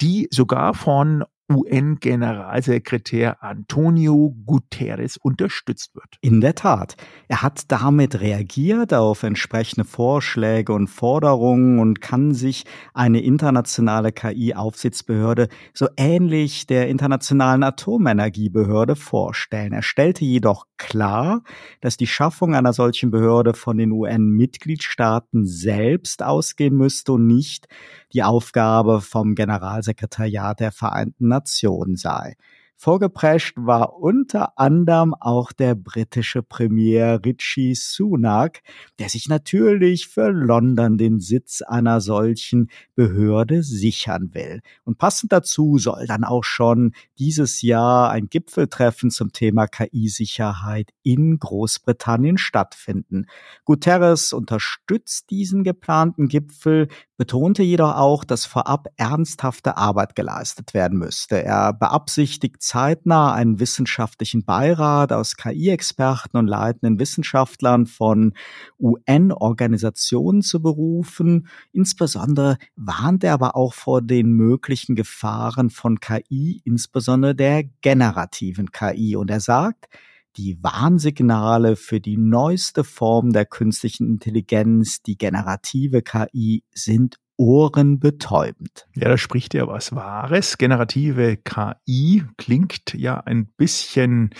die 0.00 0.28
sogar 0.30 0.72
von 0.72 1.24
UN-Generalsekretär 1.50 3.42
Antonio 3.42 4.34
Guterres 4.46 5.16
unterstützt 5.16 5.94
wird. 5.94 6.16
In 6.20 6.40
der 6.40 6.54
Tat. 6.54 6.96
Er 7.28 7.42
hat 7.42 7.70
damit 7.70 8.20
reagiert 8.20 8.94
auf 8.94 9.22
entsprechende 9.22 9.84
Vorschläge 9.84 10.72
und 10.72 10.88
Forderungen 10.88 11.78
und 11.78 12.00
kann 12.00 12.34
sich 12.34 12.64
eine 12.94 13.20
internationale 13.20 14.12
KI-Aufsichtsbehörde 14.12 15.48
so 15.74 15.88
ähnlich 15.96 16.66
der 16.66 16.88
Internationalen 16.88 17.62
Atomenergiebehörde 17.62 18.96
vorstellen. 18.96 19.72
Er 19.72 19.82
stellte 19.82 20.24
jedoch 20.24 20.66
klar, 20.76 21.42
dass 21.80 21.96
die 21.96 22.06
Schaffung 22.06 22.54
einer 22.54 22.72
solchen 22.72 23.10
Behörde 23.10 23.54
von 23.54 23.78
den 23.78 23.92
UN-Mitgliedstaaten 23.92 25.44
selbst 25.44 26.22
ausgehen 26.22 26.76
müsste 26.76 27.12
und 27.12 27.26
nicht 27.26 27.66
die 28.12 28.22
Aufgabe 28.22 29.00
vom 29.00 29.34
Generalsekretariat 29.34 30.60
der 30.60 30.72
Vereinten 30.72 31.28
Nationen 31.28 31.96
sei. 31.96 32.36
Vorgeprescht 32.82 33.56
war 33.58 33.98
unter 33.98 34.58
anderem 34.58 35.12
auch 35.12 35.52
der 35.52 35.74
britische 35.74 36.42
Premier 36.42 37.20
Richie 37.22 37.74
Sunak, 37.74 38.62
der 38.98 39.10
sich 39.10 39.28
natürlich 39.28 40.08
für 40.08 40.30
London 40.30 40.96
den 40.96 41.20
Sitz 41.20 41.60
einer 41.60 42.00
solchen 42.00 42.70
Behörde 42.94 43.62
sichern 43.62 44.30
will. 44.32 44.62
Und 44.82 44.96
passend 44.96 45.30
dazu 45.30 45.76
soll 45.76 46.06
dann 46.06 46.24
auch 46.24 46.42
schon 46.42 46.92
dieses 47.18 47.60
Jahr 47.60 48.08
ein 48.12 48.30
Gipfeltreffen 48.30 49.10
zum 49.10 49.30
Thema 49.30 49.66
KI-Sicherheit 49.66 50.88
in 51.02 51.38
Großbritannien 51.38 52.38
stattfinden. 52.38 53.26
Guterres 53.66 54.32
unterstützt 54.32 55.28
diesen 55.28 55.64
geplanten 55.64 56.28
Gipfel, 56.28 56.88
betonte 57.20 57.62
jedoch 57.62 57.96
auch, 57.96 58.24
dass 58.24 58.46
vorab 58.46 58.88
ernsthafte 58.96 59.76
Arbeit 59.76 60.16
geleistet 60.16 60.72
werden 60.72 60.98
müsste. 60.98 61.44
Er 61.44 61.74
beabsichtigt 61.74 62.62
zeitnah 62.62 63.34
einen 63.34 63.60
wissenschaftlichen 63.60 64.46
Beirat 64.46 65.12
aus 65.12 65.36
KI-Experten 65.36 66.38
und 66.38 66.46
leitenden 66.46 66.98
Wissenschaftlern 66.98 67.84
von 67.84 68.32
UN-Organisationen 68.78 70.40
zu 70.40 70.62
berufen. 70.62 71.46
Insbesondere 71.72 72.56
warnt 72.74 73.22
er 73.22 73.34
aber 73.34 73.54
auch 73.54 73.74
vor 73.74 74.00
den 74.00 74.32
möglichen 74.32 74.96
Gefahren 74.96 75.68
von 75.68 76.00
KI, 76.00 76.62
insbesondere 76.64 77.34
der 77.34 77.64
generativen 77.82 78.72
KI. 78.72 79.16
Und 79.16 79.30
er 79.30 79.40
sagt, 79.40 79.90
die 80.36 80.58
Warnsignale 80.62 81.76
für 81.76 82.00
die 82.00 82.16
neueste 82.16 82.84
Form 82.84 83.32
der 83.32 83.46
künstlichen 83.46 84.08
Intelligenz, 84.08 85.02
die 85.02 85.16
generative 85.16 86.02
KI, 86.02 86.64
sind 86.72 87.16
ohrenbetäubend. 87.36 88.86
Ja, 88.94 89.08
da 89.08 89.16
spricht 89.16 89.54
ja 89.54 89.66
was 89.66 89.94
Wahres. 89.94 90.58
Generative 90.58 91.38
KI 91.38 92.24
klingt 92.36 92.92
ja 92.92 93.18
ein 93.18 93.46
bisschen 93.56 94.30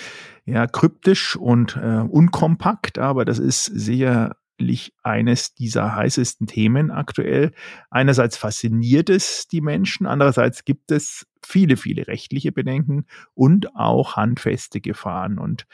ja, 0.45 0.67
kryptisch 0.67 1.35
und 1.35 1.77
äh, 1.77 2.01
unkompakt, 2.01 2.99
aber 2.99 3.25
das 3.25 3.39
ist 3.39 3.65
sehr 3.65 4.37
eines 5.03 5.55
dieser 5.55 5.95
heißesten 5.95 6.47
Themen 6.47 6.91
aktuell. 6.91 7.53
Einerseits 7.91 8.37
fasziniert 8.37 9.09
es 9.09 9.49
die 9.49 9.63
Menschen, 9.63 10.07
andererseits 10.07 10.67
gibt 10.67 10.91
es 10.91 11.27
viele, 11.47 11.77
viele 11.77 12.07
rechtliche 12.07 12.53
Bedenken 12.53 13.07
und 13.35 13.75
auch 13.77 14.17
handfeste 14.17 14.81
Gefahren. 14.81 15.39
Und 15.39 15.67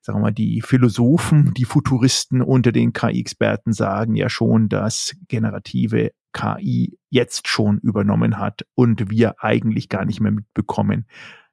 sagen 0.00 0.18
wir 0.18 0.22
mal, 0.22 0.30
die 0.30 0.62
Philosophen, 0.62 1.52
die 1.54 1.64
Futuristen 1.64 2.42
unter 2.42 2.72
den 2.72 2.92
KI-Experten 2.92 3.72
sagen 3.72 4.14
ja 4.14 4.28
schon, 4.28 4.68
dass 4.68 5.16
generative 5.28 6.12
KI 6.32 6.98
jetzt 7.08 7.48
schon 7.48 7.78
übernommen 7.78 8.38
hat 8.38 8.66
und 8.74 9.10
wir 9.10 9.42
eigentlich 9.42 9.88
gar 9.88 10.04
nicht 10.04 10.20
mehr 10.20 10.32
mitbekommen, 10.32 11.06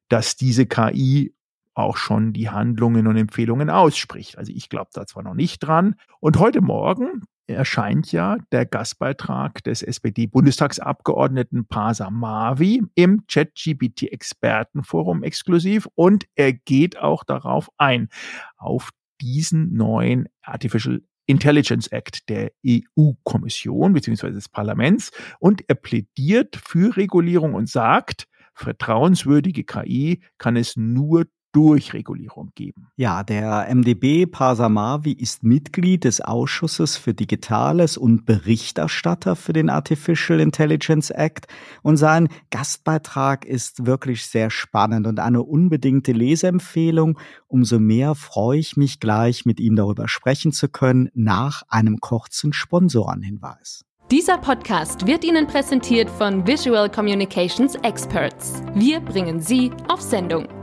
dass 0.10 0.36
diese 0.36 0.66
KI 0.66 1.34
auch 1.74 1.98
schon 1.98 2.34
die 2.34 2.50
Handlungen 2.50 3.08
und 3.08 3.18
Empfehlungen 3.18 3.70
ausspricht. 3.70 4.38
Also 4.38 4.52
ich 4.54 4.70
glaube 4.70 4.92
da 4.94 5.08
zwar 5.08 5.24
noch 5.24 5.34
nicht 5.34 5.60
dran. 5.60 5.96
Und 6.20 6.38
heute 6.38 6.62
Morgen 6.62 7.24
erscheint 7.48 8.12
ja 8.12 8.38
der 8.52 8.66
Gastbeitrag 8.66 9.64
des 9.64 9.82
SPD-Bundestagsabgeordneten 9.84 11.68
Pasa 11.68 12.10
Mavi 12.10 12.84
im 12.96 13.26
ChatGPT-Expertenforum 13.28 15.24
exklusiv 15.24 15.88
und 15.96 16.26
er 16.36 16.54
geht 16.54 16.98
auch 16.98 17.24
darauf 17.24 17.70
ein, 17.78 18.10
auf 18.58 18.92
diesen 19.22 19.74
neuen 19.74 20.30
Artificial 20.42 21.02
Intelligence 21.26 21.88
Act 21.88 22.28
der 22.30 22.52
EU-Kommission 22.68 23.94
bzw. 23.94 24.32
des 24.32 24.50
Parlaments 24.50 25.12
und 25.40 25.64
er 25.70 25.76
plädiert 25.76 26.58
für 26.58 26.98
Regulierung 26.98 27.54
und 27.54 27.70
sagt, 27.70 28.28
vertrauenswürdige 28.54 29.64
KI 29.64 30.22
kann 30.38 30.58
es 30.58 30.76
nur 30.76 31.26
Durchregulierung 31.54 32.52
geben. 32.56 32.88
Ja, 32.98 33.24
der 33.24 33.68
MdB 33.74 34.26
Pasamavi 34.26 35.14
ist 35.14 35.44
Mitglied 35.44 36.04
des 36.04 36.20
Ausschusses 36.20 36.98
für 36.98 37.14
Digitales 37.14 37.96
und 37.96 38.26
Berichterstatter 38.26 39.36
für 39.36 39.54
den 39.54 39.70
Artificial 39.70 40.40
Intelligence 40.40 41.12
Act 41.12 41.48
und 41.84 41.98
sein 41.98 42.28
Gastbeitrag 42.50 43.46
ist 43.46 43.86
wirklich 43.86 44.26
sehr 44.26 44.50
spannend 44.50 45.08
und 45.08 45.20
eine 45.20 45.44
unbedingte 45.44 46.12
Leseempfehlung. 46.12 47.20
Umso 47.48 47.80
mehr 47.80 48.16
freue 48.16 48.60
ich 48.60 48.76
mich 48.76 49.00
gleich 49.00 49.46
mit 49.46 49.60
ihm 49.60 49.76
darüber 49.76 50.08
sprechen 50.08 50.52
zu 50.52 50.68
können 50.68 51.10
nach 51.14 51.64
einem 51.70 52.00
kurzen 52.00 52.52
Sponsorenhinweis. 52.52 53.86
Dieser 54.12 54.38
Podcast 54.38 55.08
wird 55.08 55.24
Ihnen 55.24 55.48
präsentiert 55.48 56.10
von 56.10 56.46
Visual 56.46 56.90
Communications 56.90 57.76
Experts. 57.76 58.62
Wir 58.76 59.00
bringen 59.00 59.40
Sie 59.40 59.72
auf 59.88 60.02
Sendung. 60.02 60.63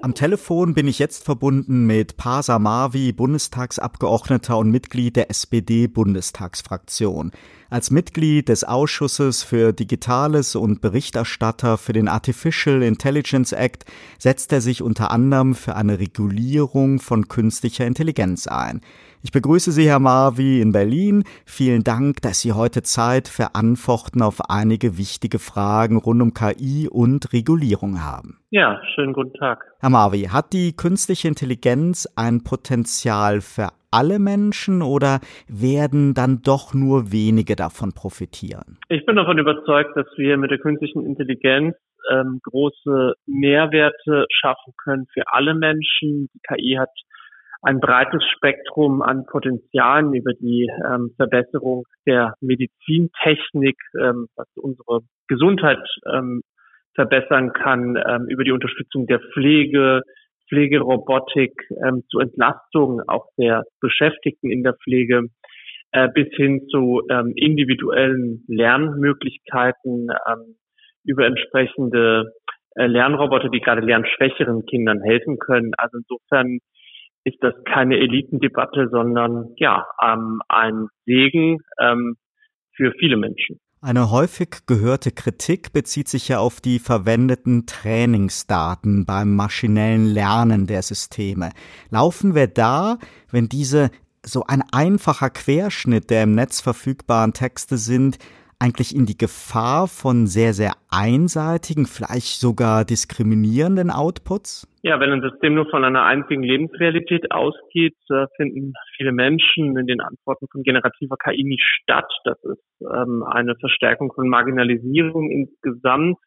Am 0.00 0.14
Telefon 0.14 0.74
bin 0.74 0.86
ich 0.86 1.00
jetzt 1.00 1.24
verbunden 1.24 1.84
mit 1.84 2.16
Pasa 2.16 2.60
Mavi, 2.60 3.12
Bundestagsabgeordneter 3.12 4.56
und 4.56 4.70
Mitglied 4.70 5.16
der 5.16 5.28
SPD-Bundestagsfraktion. 5.28 7.32
Als 7.68 7.90
Mitglied 7.90 8.48
des 8.48 8.62
Ausschusses 8.62 9.42
für 9.42 9.72
Digitales 9.72 10.54
und 10.54 10.80
Berichterstatter 10.80 11.78
für 11.78 11.92
den 11.92 12.06
Artificial 12.06 12.84
Intelligence 12.84 13.50
Act 13.50 13.86
setzt 14.20 14.52
er 14.52 14.60
sich 14.60 14.82
unter 14.82 15.10
anderem 15.10 15.56
für 15.56 15.74
eine 15.74 15.98
Regulierung 15.98 17.00
von 17.00 17.26
künstlicher 17.26 17.84
Intelligenz 17.84 18.46
ein. 18.46 18.82
Ich 19.20 19.32
begrüße 19.32 19.72
Sie, 19.72 19.88
Herr 19.88 19.98
Marvi, 19.98 20.60
in 20.60 20.70
Berlin. 20.70 21.24
Vielen 21.44 21.82
Dank, 21.82 22.22
dass 22.22 22.40
Sie 22.40 22.52
heute 22.52 22.82
Zeit 22.82 23.26
für 23.26 23.56
Antworten 23.56 24.22
auf 24.22 24.48
einige 24.48 24.96
wichtige 24.96 25.40
Fragen 25.40 25.96
rund 25.96 26.22
um 26.22 26.34
KI 26.34 26.88
und 26.88 27.32
Regulierung 27.32 28.04
haben. 28.04 28.38
Ja, 28.50 28.80
schönen 28.94 29.12
guten 29.12 29.34
Tag. 29.34 29.64
Herr 29.80 29.90
Marvi, 29.90 30.28
hat 30.32 30.52
die 30.52 30.76
künstliche 30.76 31.26
Intelligenz 31.26 32.06
ein 32.14 32.44
Potenzial 32.44 33.40
für 33.40 33.70
alle 33.90 34.20
Menschen 34.20 34.82
oder 34.82 35.18
werden 35.48 36.14
dann 36.14 36.42
doch 36.42 36.72
nur 36.72 37.10
wenige 37.10 37.56
davon 37.56 37.92
profitieren? 37.92 38.78
Ich 38.88 39.04
bin 39.04 39.16
davon 39.16 39.38
überzeugt, 39.38 39.96
dass 39.96 40.06
wir 40.16 40.36
mit 40.36 40.52
der 40.52 40.58
künstlichen 40.58 41.04
Intelligenz 41.04 41.74
ähm, 42.08 42.38
große 42.44 43.14
Mehrwerte 43.26 44.26
schaffen 44.30 44.74
können 44.84 45.06
für 45.12 45.24
alle 45.32 45.54
Menschen. 45.54 46.28
Die 46.32 46.40
KI 46.46 46.76
hat 46.78 46.90
ein 47.62 47.80
breites 47.80 48.22
Spektrum 48.36 49.02
an 49.02 49.26
Potenzialen 49.26 50.14
über 50.14 50.32
die 50.32 50.68
ähm, 50.86 51.10
Verbesserung 51.16 51.84
der 52.06 52.34
Medizintechnik, 52.40 53.76
ähm, 54.00 54.28
was 54.36 54.46
unsere 54.56 55.00
Gesundheit 55.26 55.80
ähm, 56.12 56.42
verbessern 56.94 57.52
kann, 57.52 57.96
ähm, 57.96 58.26
über 58.28 58.44
die 58.44 58.52
Unterstützung 58.52 59.06
der 59.06 59.20
Pflege, 59.32 60.02
Pflegerobotik 60.48 61.52
ähm, 61.84 62.04
zur 62.10 62.22
Entlastung 62.22 63.02
auch 63.06 63.26
der 63.36 63.64
Beschäftigten 63.80 64.50
in 64.50 64.62
der 64.62 64.74
Pflege 64.74 65.26
äh, 65.92 66.08
bis 66.08 66.28
hin 66.36 66.66
zu 66.70 67.02
ähm, 67.10 67.32
individuellen 67.36 68.44
Lernmöglichkeiten 68.48 70.08
über 71.04 71.26
entsprechende 71.26 72.32
äh, 72.76 72.86
Lernroboter, 72.86 73.48
die 73.48 73.60
gerade 73.60 73.80
lernschwächeren 73.80 74.64
Kindern 74.66 75.02
helfen 75.02 75.38
können. 75.38 75.72
Also 75.76 75.98
insofern 75.98 76.58
ist 77.28 77.38
das 77.42 77.54
keine 77.64 77.98
Elitendebatte, 77.98 78.88
sondern 78.90 79.52
ja 79.56 79.86
ähm, 80.02 80.40
ein 80.48 80.88
Segen 81.04 81.58
ähm, 81.80 82.16
für 82.74 82.92
viele 82.98 83.16
Menschen. 83.16 83.60
Eine 83.80 84.10
häufig 84.10 84.66
gehörte 84.66 85.12
Kritik 85.12 85.72
bezieht 85.72 86.08
sich 86.08 86.26
ja 86.26 86.40
auf 86.40 86.60
die 86.60 86.80
verwendeten 86.80 87.64
Trainingsdaten 87.66 89.06
beim 89.06 89.36
maschinellen 89.36 90.06
Lernen 90.06 90.66
der 90.66 90.82
Systeme. 90.82 91.50
Laufen 91.90 92.34
wir 92.34 92.48
da, 92.48 92.98
wenn 93.30 93.48
diese 93.48 93.90
so 94.26 94.42
ein 94.48 94.64
einfacher 94.72 95.30
Querschnitt 95.30 96.10
der 96.10 96.24
im 96.24 96.34
Netz 96.34 96.60
verfügbaren 96.60 97.34
Texte 97.34 97.76
sind, 97.76 98.18
eigentlich 98.60 98.94
in 98.94 99.06
die 99.06 99.16
Gefahr 99.16 99.86
von 99.86 100.26
sehr, 100.26 100.52
sehr 100.52 100.72
einseitigen, 100.90 101.86
vielleicht 101.86 102.40
sogar 102.40 102.84
diskriminierenden 102.84 103.90
Outputs? 103.90 104.66
Ja, 104.82 104.98
wenn 105.00 105.12
ein 105.12 105.22
System 105.22 105.54
nur 105.54 105.68
von 105.70 105.84
einer 105.84 106.04
einzigen 106.04 106.42
Lebensrealität 106.42 107.30
ausgeht, 107.30 107.96
äh, 108.10 108.26
finden 108.36 108.72
viele 108.96 109.12
Menschen 109.12 109.76
in 109.76 109.86
den 109.86 110.00
Antworten 110.00 110.46
von 110.50 110.62
generativer 110.62 111.16
KI 111.16 111.44
nicht 111.44 111.64
statt. 111.82 112.10
Das 112.24 112.38
ist 112.44 112.64
ähm, 112.80 113.22
eine 113.22 113.54
Verstärkung 113.56 114.12
von 114.12 114.28
Marginalisierung 114.28 115.30
insgesamt. 115.30 116.18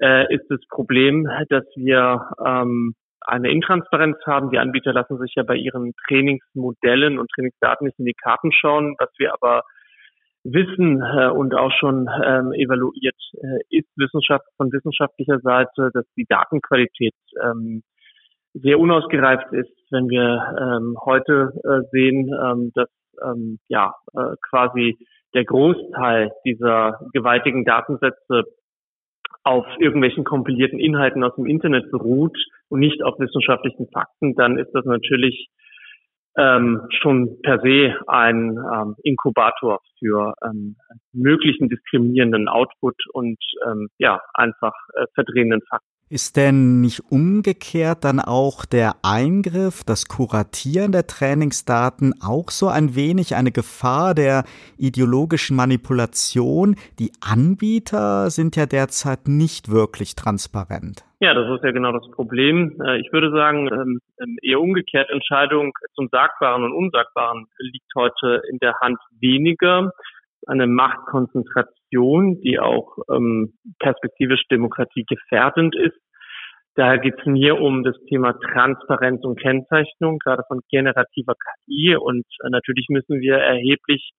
Äh, 0.00 0.34
ist 0.34 0.46
das 0.48 0.60
Problem, 0.68 1.28
dass 1.48 1.64
wir 1.76 2.28
ähm, 2.44 2.94
eine 3.20 3.50
Intransparenz 3.50 4.16
haben. 4.26 4.50
Die 4.50 4.58
Anbieter 4.58 4.92
lassen 4.92 5.18
sich 5.18 5.34
ja 5.36 5.42
bei 5.42 5.56
ihren 5.56 5.92
Trainingsmodellen 6.08 7.18
und 7.18 7.30
Trainingsdaten 7.34 7.86
nicht 7.86 7.98
in 7.98 8.06
die 8.06 8.14
Karten 8.14 8.52
schauen. 8.52 8.96
Was 8.98 9.10
wir 9.18 9.32
aber 9.32 9.62
wissen 10.44 11.02
äh, 11.02 11.28
und 11.28 11.54
auch 11.54 11.72
schon 11.78 12.08
ähm, 12.24 12.52
evaluiert 12.52 13.16
äh, 13.34 13.78
ist 13.78 13.88
Wissenschaft 13.96 14.46
von 14.56 14.72
wissenschaftlicher 14.72 15.38
Seite, 15.40 15.90
dass 15.92 16.04
die 16.16 16.26
Datenqualität 16.28 17.14
ähm, 17.42 17.82
sehr 18.54 18.78
unausgereift 18.78 19.52
ist, 19.52 19.72
wenn 19.90 20.08
wir 20.08 20.56
ähm, 20.60 20.96
heute 21.04 21.52
äh, 21.64 21.88
sehen, 21.90 22.30
ähm, 22.42 22.72
dass 22.74 22.88
ähm, 23.24 23.58
ja 23.68 23.94
äh, 24.14 24.36
quasi 24.50 24.98
der 25.34 25.44
Großteil 25.44 26.32
dieser 26.44 27.00
gewaltigen 27.12 27.64
Datensätze 27.64 28.44
auf 29.44 29.66
irgendwelchen 29.78 30.24
kompilierten 30.24 30.78
Inhalten 30.78 31.24
aus 31.24 31.34
dem 31.36 31.46
Internet 31.46 31.90
beruht 31.90 32.36
und 32.68 32.80
nicht 32.80 33.02
auf 33.02 33.18
wissenschaftlichen 33.18 33.88
Fakten, 33.88 34.34
dann 34.34 34.58
ist 34.58 34.70
das 34.72 34.84
natürlich 34.84 35.48
ähm, 36.36 36.80
schon 37.00 37.40
per 37.42 37.60
se 37.60 37.94
ein 38.06 38.56
ähm, 38.56 38.96
Inkubator 39.02 39.80
für 39.98 40.34
ähm, 40.44 40.76
möglichen 41.12 41.68
diskriminierenden 41.68 42.48
Output 42.48 42.96
und 43.12 43.38
ähm, 43.66 43.88
ja 43.98 44.20
einfach 44.34 44.74
äh, 44.94 45.06
verdrehenden 45.14 45.60
Fakten. 45.68 45.86
Ist 46.12 46.36
denn 46.36 46.82
nicht 46.82 47.00
umgekehrt 47.10 48.04
dann 48.04 48.20
auch 48.20 48.66
der 48.66 48.96
Eingriff, 49.02 49.82
das 49.82 50.08
Kuratieren 50.08 50.92
der 50.92 51.06
Trainingsdaten 51.06 52.20
auch 52.20 52.50
so 52.50 52.68
ein 52.68 52.94
wenig 52.94 53.34
eine 53.34 53.50
Gefahr 53.50 54.14
der 54.14 54.44
ideologischen 54.76 55.56
Manipulation? 55.56 56.76
Die 56.98 57.12
Anbieter 57.22 58.28
sind 58.28 58.56
ja 58.56 58.66
derzeit 58.66 59.26
nicht 59.26 59.70
wirklich 59.70 60.14
transparent. 60.14 61.02
Ja, 61.22 61.34
das 61.34 61.48
ist 61.56 61.62
ja 61.62 61.70
genau 61.70 61.92
das 61.92 62.10
Problem. 62.10 62.82
Äh, 62.84 62.98
ich 62.98 63.12
würde 63.12 63.30
sagen, 63.30 63.68
ähm, 63.72 64.00
ähm, 64.20 64.38
eher 64.42 64.60
umgekehrt, 64.60 65.08
Entscheidung 65.08 65.72
zum 65.94 66.08
Sagbaren 66.10 66.64
und 66.64 66.72
Unsagbaren 66.72 67.46
liegt 67.58 67.94
heute 67.94 68.42
in 68.50 68.58
der 68.58 68.74
Hand 68.80 68.98
weniger 69.20 69.92
eine 70.48 70.66
Machtkonzentration, 70.66 72.40
die 72.40 72.58
auch 72.58 72.98
ähm, 73.08 73.52
perspektivisch 73.78 74.48
demokratiegefährdend 74.50 75.76
ist. 75.76 75.96
Daher 76.74 76.98
geht 76.98 77.14
es 77.20 77.26
mir 77.26 77.60
um 77.60 77.84
das 77.84 77.94
Thema 78.08 78.32
Transparenz 78.32 79.22
und 79.24 79.38
Kennzeichnung, 79.38 80.18
gerade 80.18 80.42
von 80.48 80.62
generativer 80.72 81.34
KI. 81.34 81.94
Und 81.94 82.26
äh, 82.42 82.48
natürlich 82.50 82.86
müssen 82.88 83.20
wir 83.20 83.36
erheblich 83.36 84.10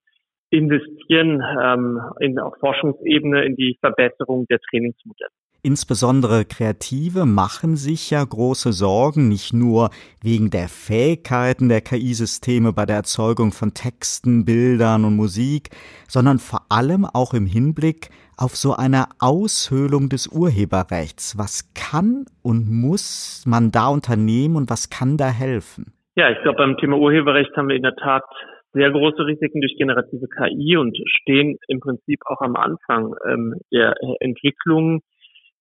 investieren 0.51 1.43
ähm, 1.61 1.99
in 2.21 2.39
auf 2.39 2.53
Forschungsebene 2.61 3.43
in 3.43 3.57
die 3.57 3.77
Verbesserung 3.81 4.45
der 4.45 4.59
Trainingsmodelle. 4.59 5.42
Insbesondere 5.65 6.43
Kreative 6.43 7.25
machen 7.25 7.77
sich 7.77 8.09
ja 8.09 8.21
große 8.21 8.73
Sorgen, 8.73 9.29
nicht 9.29 9.53
nur 9.53 9.91
wegen 10.21 10.49
der 10.49 10.67
Fähigkeiten 10.67 11.69
der 11.69 11.79
KI-Systeme 11.79 12.73
bei 12.73 12.85
der 12.85 12.97
Erzeugung 12.97 13.53
von 13.53 13.73
Texten, 13.73 14.43
Bildern 14.43 15.05
und 15.05 15.15
Musik, 15.15 15.69
sondern 16.09 16.39
vor 16.39 16.65
allem 16.67 17.05
auch 17.05 17.33
im 17.33 17.45
Hinblick 17.45 18.09
auf 18.37 18.57
so 18.57 18.73
eine 18.73 19.05
Aushöhlung 19.21 20.09
des 20.09 20.27
Urheberrechts. 20.27 21.37
Was 21.37 21.73
kann 21.73 22.25
und 22.41 22.69
muss 22.69 23.45
man 23.47 23.71
da 23.71 23.87
unternehmen 23.87 24.57
und 24.57 24.69
was 24.69 24.89
kann 24.89 25.15
da 25.15 25.29
helfen? 25.29 25.93
Ja, 26.17 26.29
ich 26.29 26.41
glaube, 26.41 26.57
beim 26.57 26.75
Thema 26.75 26.97
Urheberrecht 26.97 27.55
haben 27.55 27.69
wir 27.69 27.77
in 27.77 27.83
der 27.83 27.95
Tat 27.95 28.25
sehr 28.73 28.91
große 28.91 29.25
Risiken 29.25 29.61
durch 29.61 29.77
generative 29.77 30.27
KI 30.27 30.75
und 30.75 30.97
stehen 31.21 31.57
im 31.69 31.79
Prinzip 31.79 32.19
auch 32.25 32.41
am 32.41 32.57
Anfang 32.57 33.15
ähm, 33.25 33.55
der 33.71 33.95
Entwicklung 34.19 35.01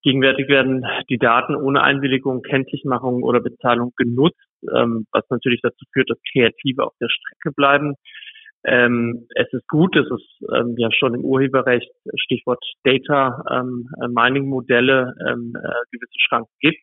Gegenwärtig 0.03 0.49
werden 0.49 0.85
die 1.09 1.19
Daten 1.19 1.55
ohne 1.55 1.83
Einwilligung, 1.83 2.43
Kenntlichmachung 2.43 3.23
oder 3.23 3.41
Bezahlung 3.41 3.93
genutzt, 3.97 4.41
ähm, 4.75 5.07
was 5.13 5.25
natürlich 5.31 5.61
dazu 5.63 5.85
führt, 5.93 6.11
dass 6.11 6.19
Kreative 6.33 6.85
auf 6.85 6.95
der 7.01 7.09
Strecke 7.09 7.55
bleiben. 7.55 7.95
Ähm, 8.65 9.27
es 9.35 9.53
ist 9.53 9.67
gut, 9.69 9.97
dass 9.97 10.07
es 10.07 10.23
ähm, 10.55 10.75
ja 10.77 10.91
schon 10.93 11.15
im 11.15 11.25
Urheberrecht, 11.25 11.91
Stichwort 12.17 12.65
Data 12.85 13.45
ähm, 13.51 13.89
Mining 14.11 14.49
Modelle, 14.49 15.15
ähm, 15.29 15.53
äh, 15.57 15.69
gewisse 15.91 16.19
Schranken 16.19 16.53
gibt, 16.61 16.83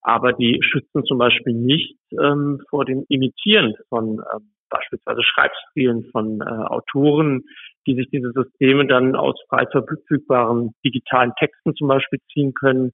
aber 0.00 0.32
die 0.32 0.58
schützen 0.62 1.04
zum 1.04 1.18
Beispiel 1.18 1.54
nicht 1.54 1.96
ähm, 2.12 2.60
vor 2.70 2.84
dem 2.84 3.04
Imitieren 3.08 3.74
von 3.88 4.20
beispielsweise 4.72 5.22
Schreibstilen 5.22 6.04
von 6.10 6.40
äh, 6.40 6.44
Autoren, 6.44 7.44
die 7.86 7.94
sich 7.94 8.08
diese 8.10 8.32
Systeme 8.32 8.86
dann 8.86 9.16
aus 9.16 9.36
frei 9.48 9.66
verfügbaren 9.66 10.74
digitalen 10.84 11.32
Texten 11.38 11.74
zum 11.74 11.88
Beispiel 11.88 12.20
ziehen 12.32 12.54
können. 12.54 12.92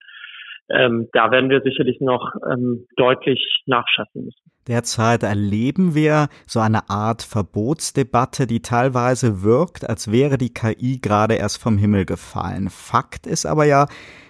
Ähm, 0.70 1.08
da 1.12 1.30
werden 1.30 1.48
wir 1.48 1.62
sicherlich 1.62 1.98
noch 2.00 2.34
ähm, 2.50 2.86
deutlich 2.96 3.62
nachschaffen 3.66 4.26
müssen. 4.26 4.50
Derzeit 4.66 5.22
erleben 5.22 5.94
wir 5.94 6.28
so 6.46 6.60
eine 6.60 6.90
Art 6.90 7.22
Verbotsdebatte, 7.22 8.46
die 8.46 8.60
teilweise 8.60 9.42
wirkt, 9.42 9.88
als 9.88 10.12
wäre 10.12 10.36
die 10.36 10.52
KI 10.52 11.00
gerade 11.00 11.36
erst 11.36 11.62
vom 11.62 11.78
Himmel 11.78 12.04
gefallen. 12.04 12.68
Fakt 12.68 13.26
ist 13.26 13.46
aber 13.46 13.64
ja, 13.64 13.86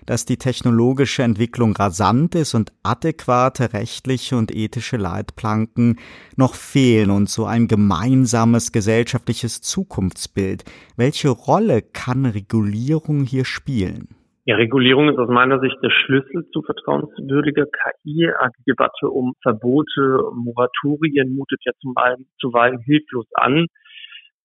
dass 0.08 0.24
die 0.24 0.38
technologische 0.38 1.22
Entwicklung 1.22 1.76
rasant 1.76 2.34
ist 2.34 2.54
und 2.54 2.72
adäquate 2.82 3.74
rechtliche 3.74 4.36
und 4.36 4.50
ethische 4.50 4.96
Leitplanken 4.96 5.98
noch 6.34 6.54
fehlen 6.54 7.10
und 7.10 7.28
so 7.28 7.44
ein 7.44 7.68
gemeinsames 7.68 8.72
gesellschaftliches 8.72 9.60
Zukunftsbild. 9.60 10.64
Welche 10.96 11.28
Rolle 11.28 11.82
kann 11.82 12.24
Regulierung 12.24 13.24
hier 13.24 13.44
spielen? 13.44 14.08
Ja, 14.46 14.56
Regulierung 14.56 15.10
ist 15.10 15.18
aus 15.18 15.28
meiner 15.28 15.60
Sicht 15.60 15.76
der 15.82 15.90
Schlüssel 15.90 16.48
zu 16.54 16.62
vertrauenswürdiger 16.62 17.66
KI. 17.66 18.30
Die 18.56 18.62
Debatte 18.66 19.10
um 19.10 19.34
Verbote, 19.42 20.22
Moratorien 20.32 21.36
mutet 21.36 21.60
ja 21.66 21.72
zuweilen, 21.82 22.24
zuweilen 22.40 22.78
hilflos 22.78 23.26
an 23.34 23.66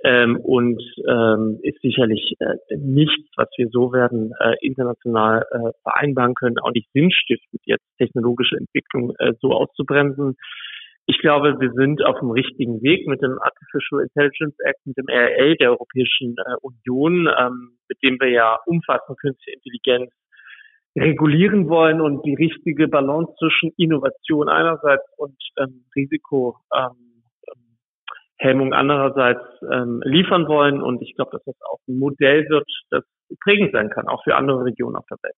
ähm, 0.03 0.37
und 0.37 0.81
ähm, 1.07 1.59
ist 1.63 1.81
sicherlich 1.81 2.35
äh, 2.39 2.77
nichts, 2.77 3.29
was 3.37 3.47
wir 3.57 3.69
so 3.69 3.93
werden 3.93 4.33
äh, 4.39 4.55
international 4.61 5.45
äh, 5.51 5.71
vereinbaren 5.81 6.35
können, 6.35 6.59
auch 6.59 6.71
nicht 6.71 6.89
sinnstiftend, 6.93 7.61
jetzt 7.65 7.85
technologische 7.97 8.57
Entwicklung 8.57 9.13
äh, 9.19 9.33
so 9.41 9.51
auszubremsen. 9.51 10.35
Ich 11.05 11.19
glaube, 11.19 11.59
wir 11.59 11.71
sind 11.71 12.03
auf 12.05 12.19
dem 12.19 12.31
richtigen 12.31 12.81
Weg 12.81 13.07
mit 13.07 13.21
dem 13.21 13.37
Artificial 13.39 14.03
Intelligence 14.03 14.55
Act, 14.65 14.85
mit 14.85 14.97
dem 14.97 15.07
RA 15.09 15.55
der 15.59 15.71
Europäischen 15.71 16.35
äh, 16.37 16.55
Union, 16.61 17.29
ähm, 17.37 17.77
mit 17.89 17.97
dem 18.03 18.19
wir 18.19 18.29
ja 18.29 18.59
umfassend 18.65 19.19
künstliche 19.19 19.57
Intelligenz 19.57 20.11
regulieren 20.97 21.69
wollen 21.69 22.01
und 22.01 22.23
die 22.25 22.35
richtige 22.35 22.87
Balance 22.87 23.33
zwischen 23.39 23.71
Innovation 23.77 24.47
einerseits 24.47 25.03
und 25.17 25.37
ähm, 25.57 25.85
Risiko 25.95 26.57
ähm, 26.73 27.12
Hemmung 28.37 28.73
andererseits 28.73 29.41
ähm, 29.71 30.01
liefern 30.03 30.47
wollen. 30.47 30.81
Und 30.81 31.01
ich 31.01 31.15
glaube, 31.15 31.31
dass 31.33 31.43
das 31.45 31.55
auch 31.69 31.79
ein 31.87 31.97
Modell 31.97 32.47
wird, 32.49 32.69
das 32.89 33.03
prägend 33.41 33.71
sein 33.71 33.89
kann, 33.89 34.07
auch 34.07 34.23
für 34.23 34.35
andere 34.35 34.65
Regionen 34.65 34.95
auf 34.95 35.05
der 35.09 35.17
Welt. 35.23 35.35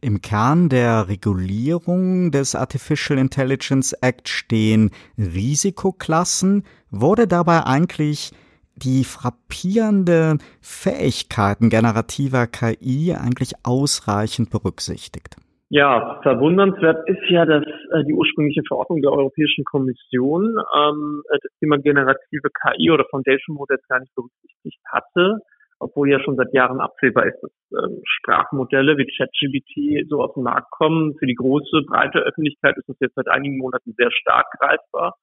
Im 0.00 0.22
Kern 0.22 0.68
der 0.68 1.08
Regulierung 1.08 2.30
des 2.30 2.54
Artificial 2.54 3.18
Intelligence 3.18 3.92
Act 3.94 4.28
stehen 4.28 4.92
Risikoklassen. 5.18 6.64
Wurde 6.90 7.26
dabei 7.26 7.64
eigentlich 7.64 8.32
die 8.76 9.02
frappierende 9.02 10.38
Fähigkeiten 10.60 11.68
generativer 11.68 12.46
KI 12.46 13.14
eigentlich 13.14 13.54
ausreichend 13.64 14.50
berücksichtigt? 14.50 15.36
Ja, 15.70 16.18
verwundernswert 16.22 17.06
ist 17.08 17.28
ja, 17.28 17.44
dass 17.44 17.62
äh, 17.64 18.04
die 18.04 18.14
ursprüngliche 18.14 18.62
Verordnung 18.66 19.02
der 19.02 19.12
Europäischen 19.12 19.64
Kommission 19.64 20.56
ähm, 20.74 21.22
äh, 21.28 21.38
das 21.42 21.52
Thema 21.60 21.76
generative 21.76 22.48
KI 22.48 22.90
oder 22.90 23.04
Foundation 23.10 23.54
Models 23.54 23.86
gar 23.86 24.00
nicht 24.00 24.14
berücksichtigt 24.14 24.80
hatte, 24.90 25.40
obwohl 25.78 26.10
ja 26.10 26.20
schon 26.20 26.36
seit 26.36 26.54
Jahren 26.54 26.80
absehbar 26.80 27.26
ist, 27.26 27.38
dass 27.42 27.50
ähm, 27.84 28.00
Sprachmodelle 28.02 28.96
wie 28.96 29.12
ChatGPT 29.14 30.08
so 30.08 30.22
auf 30.22 30.32
den 30.34 30.44
Markt 30.44 30.70
kommen. 30.70 31.14
Für 31.18 31.26
die 31.26 31.34
große, 31.34 31.82
breite 31.86 32.20
Öffentlichkeit 32.20 32.78
ist 32.78 32.88
das 32.88 32.96
jetzt 33.00 33.16
seit 33.16 33.28
einigen 33.28 33.58
Monaten 33.58 33.92
sehr 33.98 34.10
stark 34.10 34.46
greifbar 34.58 35.16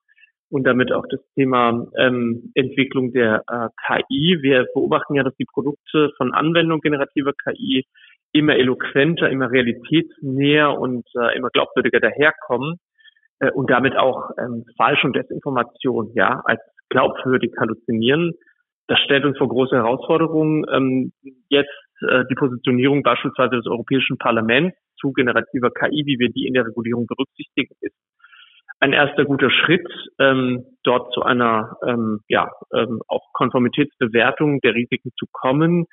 und 0.51 0.63
damit 0.67 0.91
auch 0.91 1.05
das 1.09 1.21
Thema 1.33 1.87
ähm, 1.97 2.51
Entwicklung 2.53 3.11
der 3.13 3.43
äh, 3.47 3.69
KI. 3.87 4.37
Wir 4.43 4.67
beobachten 4.75 5.15
ja, 5.15 5.23
dass 5.23 5.35
die 5.37 5.47
Produkte 5.51 6.11
von 6.17 6.35
Anwendung 6.35 6.81
generativer 6.81 7.33
KI 7.33 7.85
immer 8.35 8.55
eloquenter, 8.57 9.29
immer 9.29 9.49
realitätsnäher 9.49 10.77
und 10.77 11.05
äh, 11.15 11.37
immer 11.37 11.49
glaubwürdiger 11.49 12.01
daherkommen 12.01 12.79
äh, 13.39 13.49
und 13.51 13.69
damit 13.69 13.95
auch 13.95 14.31
ähm, 14.37 14.65
Falsch- 14.77 15.05
und 15.05 15.15
Desinformation 15.15 16.11
ja 16.15 16.41
als 16.43 16.59
glaubwürdig 16.89 17.53
halluzinieren. 17.57 18.33
das 18.87 18.99
stellt 18.99 19.25
uns 19.25 19.37
vor 19.37 19.47
große 19.47 19.75
Herausforderungen. 19.75 20.65
Ähm, 20.69 21.11
jetzt 21.49 21.69
äh, 22.07 22.25
die 22.29 22.35
Positionierung 22.35 23.03
beispielsweise 23.03 23.55
des 23.55 23.67
Europäischen 23.67 24.17
Parlaments 24.17 24.77
zu 24.99 25.13
generativer 25.13 25.71
KI, 25.71 26.03
wie 26.05 26.19
wir 26.19 26.29
die 26.29 26.45
in 26.45 26.53
der 26.53 26.65
Regulierung 26.65 27.07
berücksichtigen, 27.07 27.73
ist 27.79 27.95
ein 28.81 28.91
erster 28.91 29.23
guter 29.23 29.49
Schritt, 29.49 29.87
ähm, 30.19 30.65
dort 30.83 31.13
zu 31.13 31.21
einer 31.23 31.77
ähm, 31.87 32.19
ja 32.27 32.51
ähm, 32.73 33.01
auch 33.07 33.31
Konformitätsbewertung 33.31 34.59
der 34.59 34.75
Risiken 34.75 35.11
zu 35.17 35.25
kommen. 35.31 35.85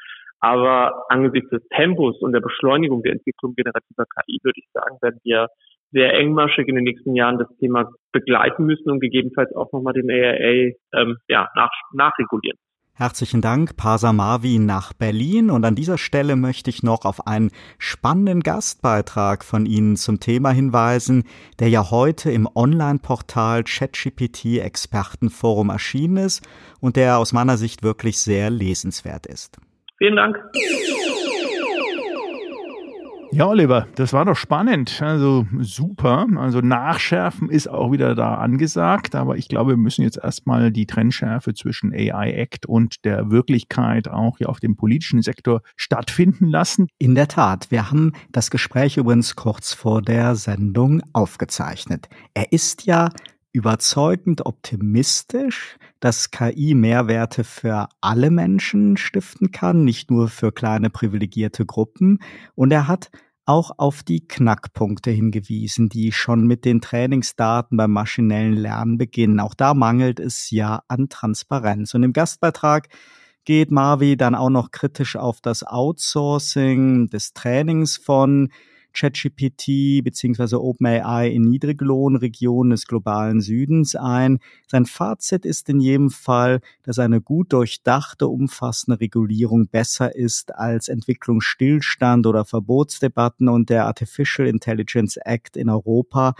Aber 0.42 1.04
angesichts 1.08 1.50
des 1.50 1.62
Tempos 1.68 2.20
und 2.20 2.32
der 2.32 2.40
Beschleunigung 2.40 3.02
der 3.02 3.12
Entwicklung 3.12 3.54
generativer 3.54 4.04
KI 4.04 4.40
würde 4.42 4.58
ich 4.58 4.68
sagen, 4.72 4.98
werden 5.00 5.20
wir 5.22 5.46
sehr 5.92 6.12
engmaschig 6.14 6.66
in 6.66 6.74
den 6.74 6.84
nächsten 6.84 7.14
Jahren 7.14 7.38
das 7.38 7.48
Thema 7.58 7.92
begleiten 8.10 8.64
müssen 8.64 8.90
und 8.90 8.98
gegebenenfalls 8.98 9.54
auch 9.54 9.70
nochmal 9.72 9.92
den 9.92 10.10
AIA 10.10 10.72
ähm, 10.94 11.18
ja, 11.28 11.48
nach, 11.54 11.70
nachregulieren. 11.92 12.58
Herzlichen 12.94 13.40
Dank, 13.40 13.76
Pasa 13.76 14.12
Marvin 14.12 14.66
nach 14.66 14.92
Berlin. 14.92 15.48
Und 15.48 15.64
an 15.64 15.76
dieser 15.76 15.96
Stelle 15.96 16.34
möchte 16.34 16.70
ich 16.70 16.82
noch 16.82 17.04
auf 17.04 17.26
einen 17.26 17.50
spannenden 17.78 18.40
Gastbeitrag 18.40 19.44
von 19.44 19.64
Ihnen 19.64 19.96
zum 19.96 20.18
Thema 20.18 20.50
hinweisen, 20.50 21.24
der 21.60 21.68
ja 21.68 21.90
heute 21.90 22.32
im 22.32 22.48
Online-Portal 22.52 23.62
ChatGPT 23.64 24.58
Expertenforum 24.58 25.70
erschienen 25.70 26.16
ist 26.16 26.46
und 26.80 26.96
der 26.96 27.18
aus 27.18 27.32
meiner 27.32 27.56
Sicht 27.56 27.82
wirklich 27.82 28.18
sehr 28.18 28.50
lesenswert 28.50 29.26
ist. 29.26 29.58
Vielen 30.02 30.16
Dank. 30.16 30.36
Ja, 33.30 33.46
Oliver, 33.46 33.86
das 33.94 34.12
war 34.12 34.24
doch 34.24 34.34
spannend. 34.34 35.00
Also 35.00 35.46
super. 35.60 36.26
Also 36.38 36.60
Nachschärfen 36.60 37.48
ist 37.48 37.68
auch 37.68 37.92
wieder 37.92 38.16
da 38.16 38.34
angesagt, 38.34 39.14
aber 39.14 39.36
ich 39.36 39.46
glaube, 39.46 39.70
wir 39.70 39.76
müssen 39.76 40.02
jetzt 40.02 40.18
erstmal 40.18 40.72
die 40.72 40.86
Trennschärfe 40.86 41.54
zwischen 41.54 41.94
AI 41.94 42.32
Act 42.32 42.66
und 42.66 43.04
der 43.04 43.30
Wirklichkeit 43.30 44.08
auch 44.08 44.38
hier 44.38 44.48
auf 44.48 44.58
dem 44.58 44.74
politischen 44.74 45.22
Sektor 45.22 45.62
stattfinden 45.76 46.48
lassen. 46.48 46.88
In 46.98 47.14
der 47.14 47.28
Tat, 47.28 47.70
wir 47.70 47.88
haben 47.88 48.10
das 48.32 48.50
Gespräch 48.50 48.96
übrigens 48.96 49.36
kurz 49.36 49.72
vor 49.72 50.02
der 50.02 50.34
Sendung 50.34 51.00
aufgezeichnet. 51.12 52.08
Er 52.34 52.50
ist 52.50 52.86
ja 52.86 53.08
überzeugend 53.52 54.46
optimistisch, 54.46 55.76
dass 56.00 56.30
KI 56.30 56.74
Mehrwerte 56.74 57.44
für 57.44 57.88
alle 58.00 58.30
Menschen 58.30 58.96
stiften 58.96 59.52
kann, 59.52 59.84
nicht 59.84 60.10
nur 60.10 60.28
für 60.28 60.52
kleine 60.52 60.90
privilegierte 60.90 61.66
Gruppen. 61.66 62.18
Und 62.54 62.72
er 62.72 62.88
hat 62.88 63.10
auch 63.44 63.72
auf 63.76 64.02
die 64.02 64.26
Knackpunkte 64.26 65.10
hingewiesen, 65.10 65.88
die 65.88 66.12
schon 66.12 66.46
mit 66.46 66.64
den 66.64 66.80
Trainingsdaten 66.80 67.76
beim 67.76 67.92
maschinellen 67.92 68.54
Lernen 68.54 68.98
beginnen. 68.98 69.40
Auch 69.40 69.54
da 69.54 69.74
mangelt 69.74 70.20
es 70.20 70.50
ja 70.50 70.82
an 70.88 71.08
Transparenz. 71.08 71.94
Und 71.94 72.04
im 72.04 72.12
Gastbeitrag 72.12 72.88
geht 73.44 73.70
Marvi 73.70 74.16
dann 74.16 74.34
auch 74.34 74.50
noch 74.50 74.70
kritisch 74.70 75.16
auf 75.16 75.40
das 75.40 75.64
Outsourcing 75.64 77.08
des 77.08 77.32
Trainings 77.32 77.96
von 77.96 78.50
ChatGPT 78.92 80.02
bzw. 80.02 80.56
OpenAI 80.56 81.28
in 81.28 81.42
Niedriglohnregionen 81.42 82.70
des 82.70 82.86
globalen 82.86 83.40
Südens 83.40 83.96
ein. 83.96 84.38
Sein 84.66 84.86
Fazit 84.86 85.44
ist 85.44 85.68
in 85.68 85.80
jedem 85.80 86.10
Fall, 86.10 86.60
dass 86.82 86.98
eine 86.98 87.20
gut 87.20 87.52
durchdachte, 87.52 88.28
umfassende 88.28 89.00
Regulierung 89.00 89.68
besser 89.68 90.14
ist 90.14 90.54
als 90.54 90.88
Entwicklungsstillstand 90.88 92.26
oder 92.26 92.44
Verbotsdebatten 92.44 93.48
und 93.48 93.70
der 93.70 93.86
Artificial 93.86 94.48
Intelligence 94.48 95.16
Act 95.16 95.56
in 95.56 95.68
Europa 95.68 96.34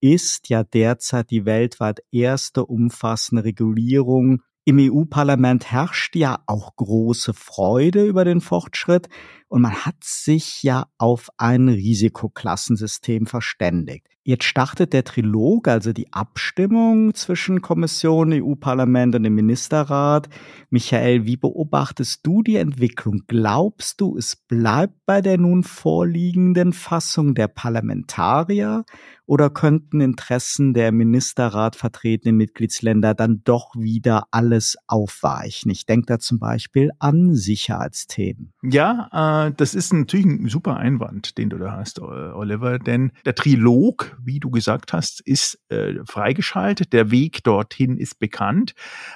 ist 0.00 0.48
ja 0.48 0.64
derzeit 0.64 1.30
die 1.30 1.46
weltweit 1.46 2.02
erste 2.10 2.66
umfassende 2.66 3.44
Regulierung 3.44 4.42
im 4.66 4.78
EU-Parlament 4.78 5.70
herrscht 5.70 6.16
ja 6.16 6.38
auch 6.46 6.74
große 6.76 7.34
Freude 7.34 8.06
über 8.06 8.24
den 8.24 8.40
Fortschritt 8.40 9.10
und 9.54 9.62
man 9.62 9.86
hat 9.86 10.02
sich 10.02 10.64
ja 10.64 10.88
auf 10.98 11.30
ein 11.36 11.68
Risikoklassensystem 11.68 13.26
verständigt. 13.26 14.08
Jetzt 14.26 14.44
startet 14.44 14.94
der 14.94 15.04
Trilog, 15.04 15.68
also 15.68 15.92
die 15.92 16.10
Abstimmung 16.12 17.14
zwischen 17.14 17.60
Kommission, 17.60 18.32
EU-Parlament 18.32 19.14
und 19.14 19.22
dem 19.22 19.34
Ministerrat. 19.34 20.30
Michael, 20.70 21.26
wie 21.26 21.36
beobachtest 21.36 22.26
du 22.26 22.42
die 22.42 22.56
Entwicklung? 22.56 23.24
Glaubst 23.28 24.00
du, 24.00 24.16
es 24.16 24.34
bleibt 24.34 24.94
bei 25.04 25.20
der 25.20 25.36
nun 25.36 25.62
vorliegenden 25.62 26.72
Fassung 26.72 27.34
der 27.34 27.48
Parlamentarier 27.48 28.84
oder 29.26 29.50
könnten 29.50 30.00
Interessen 30.00 30.72
der 30.72 30.90
Ministerrat 30.90 31.76
vertretenen 31.76 32.36
Mitgliedsländer 32.36 33.14
dann 33.14 33.42
doch 33.44 33.74
wieder 33.76 34.24
alles 34.30 34.76
aufweichen? 34.86 35.70
Ich 35.70 35.84
denke 35.84 36.06
da 36.06 36.18
zum 36.18 36.38
Beispiel 36.38 36.92
an 36.98 37.34
Sicherheitsthemen. 37.34 38.54
Ja, 38.62 39.43
äh, 39.43 39.43
das 39.50 39.74
ist 39.74 39.92
natürlich 39.92 40.26
ein 40.26 40.48
super 40.48 40.76
Einwand, 40.76 41.38
den 41.38 41.50
du 41.50 41.58
da 41.58 41.72
hast, 41.72 42.00
Oliver, 42.00 42.78
denn 42.78 43.12
der 43.24 43.34
Trilog 43.34 44.14
wie 44.24 44.40
du 44.40 44.50
gesagt 44.50 44.92
hast, 44.92 45.20
ist 45.20 45.58
äh, 45.68 45.94
freigeschaltet. 46.04 46.92
Der 46.92 47.10
Weg 47.10 47.44
dorthin 47.44 47.96
ist 47.96 48.18
bekannt. 48.18 48.74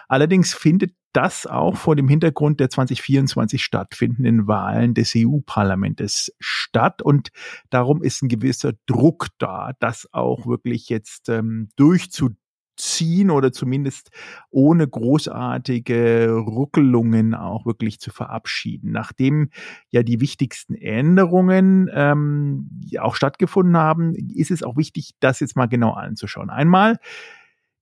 Allerdings 0.08 0.54
findet 0.54 0.92
das 1.12 1.46
auch 1.46 1.76
vor 1.76 1.96
dem 1.96 2.08
Hintergrund 2.08 2.60
der 2.60 2.70
2024 2.70 3.64
stattfindenden 3.64 4.46
Wahlen 4.46 4.94
des 4.94 5.14
EU-Parlaments 5.16 6.32
statt. 6.38 7.02
Und 7.02 7.30
darum 7.70 8.02
ist 8.02 8.22
ein 8.22 8.28
gewisser 8.28 8.72
Druck 8.86 9.28
da, 9.38 9.72
das 9.80 10.08
auch 10.12 10.46
wirklich 10.46 10.88
jetzt 10.88 11.28
ähm, 11.28 11.70
durchzudrücken 11.76 12.47
ziehen 12.78 13.30
oder 13.30 13.52
zumindest 13.52 14.10
ohne 14.50 14.86
großartige 14.88 16.30
Ruckelungen 16.30 17.34
auch 17.34 17.66
wirklich 17.66 18.00
zu 18.00 18.10
verabschieden. 18.10 18.92
Nachdem 18.92 19.50
ja 19.90 20.02
die 20.02 20.20
wichtigsten 20.20 20.74
Änderungen 20.74 21.90
ähm, 21.92 22.70
auch 23.00 23.14
stattgefunden 23.14 23.76
haben, 23.76 24.14
ist 24.14 24.50
es 24.50 24.62
auch 24.62 24.76
wichtig, 24.76 25.14
das 25.20 25.40
jetzt 25.40 25.56
mal 25.56 25.66
genau 25.66 25.92
anzuschauen. 25.92 26.50
Einmal 26.50 26.98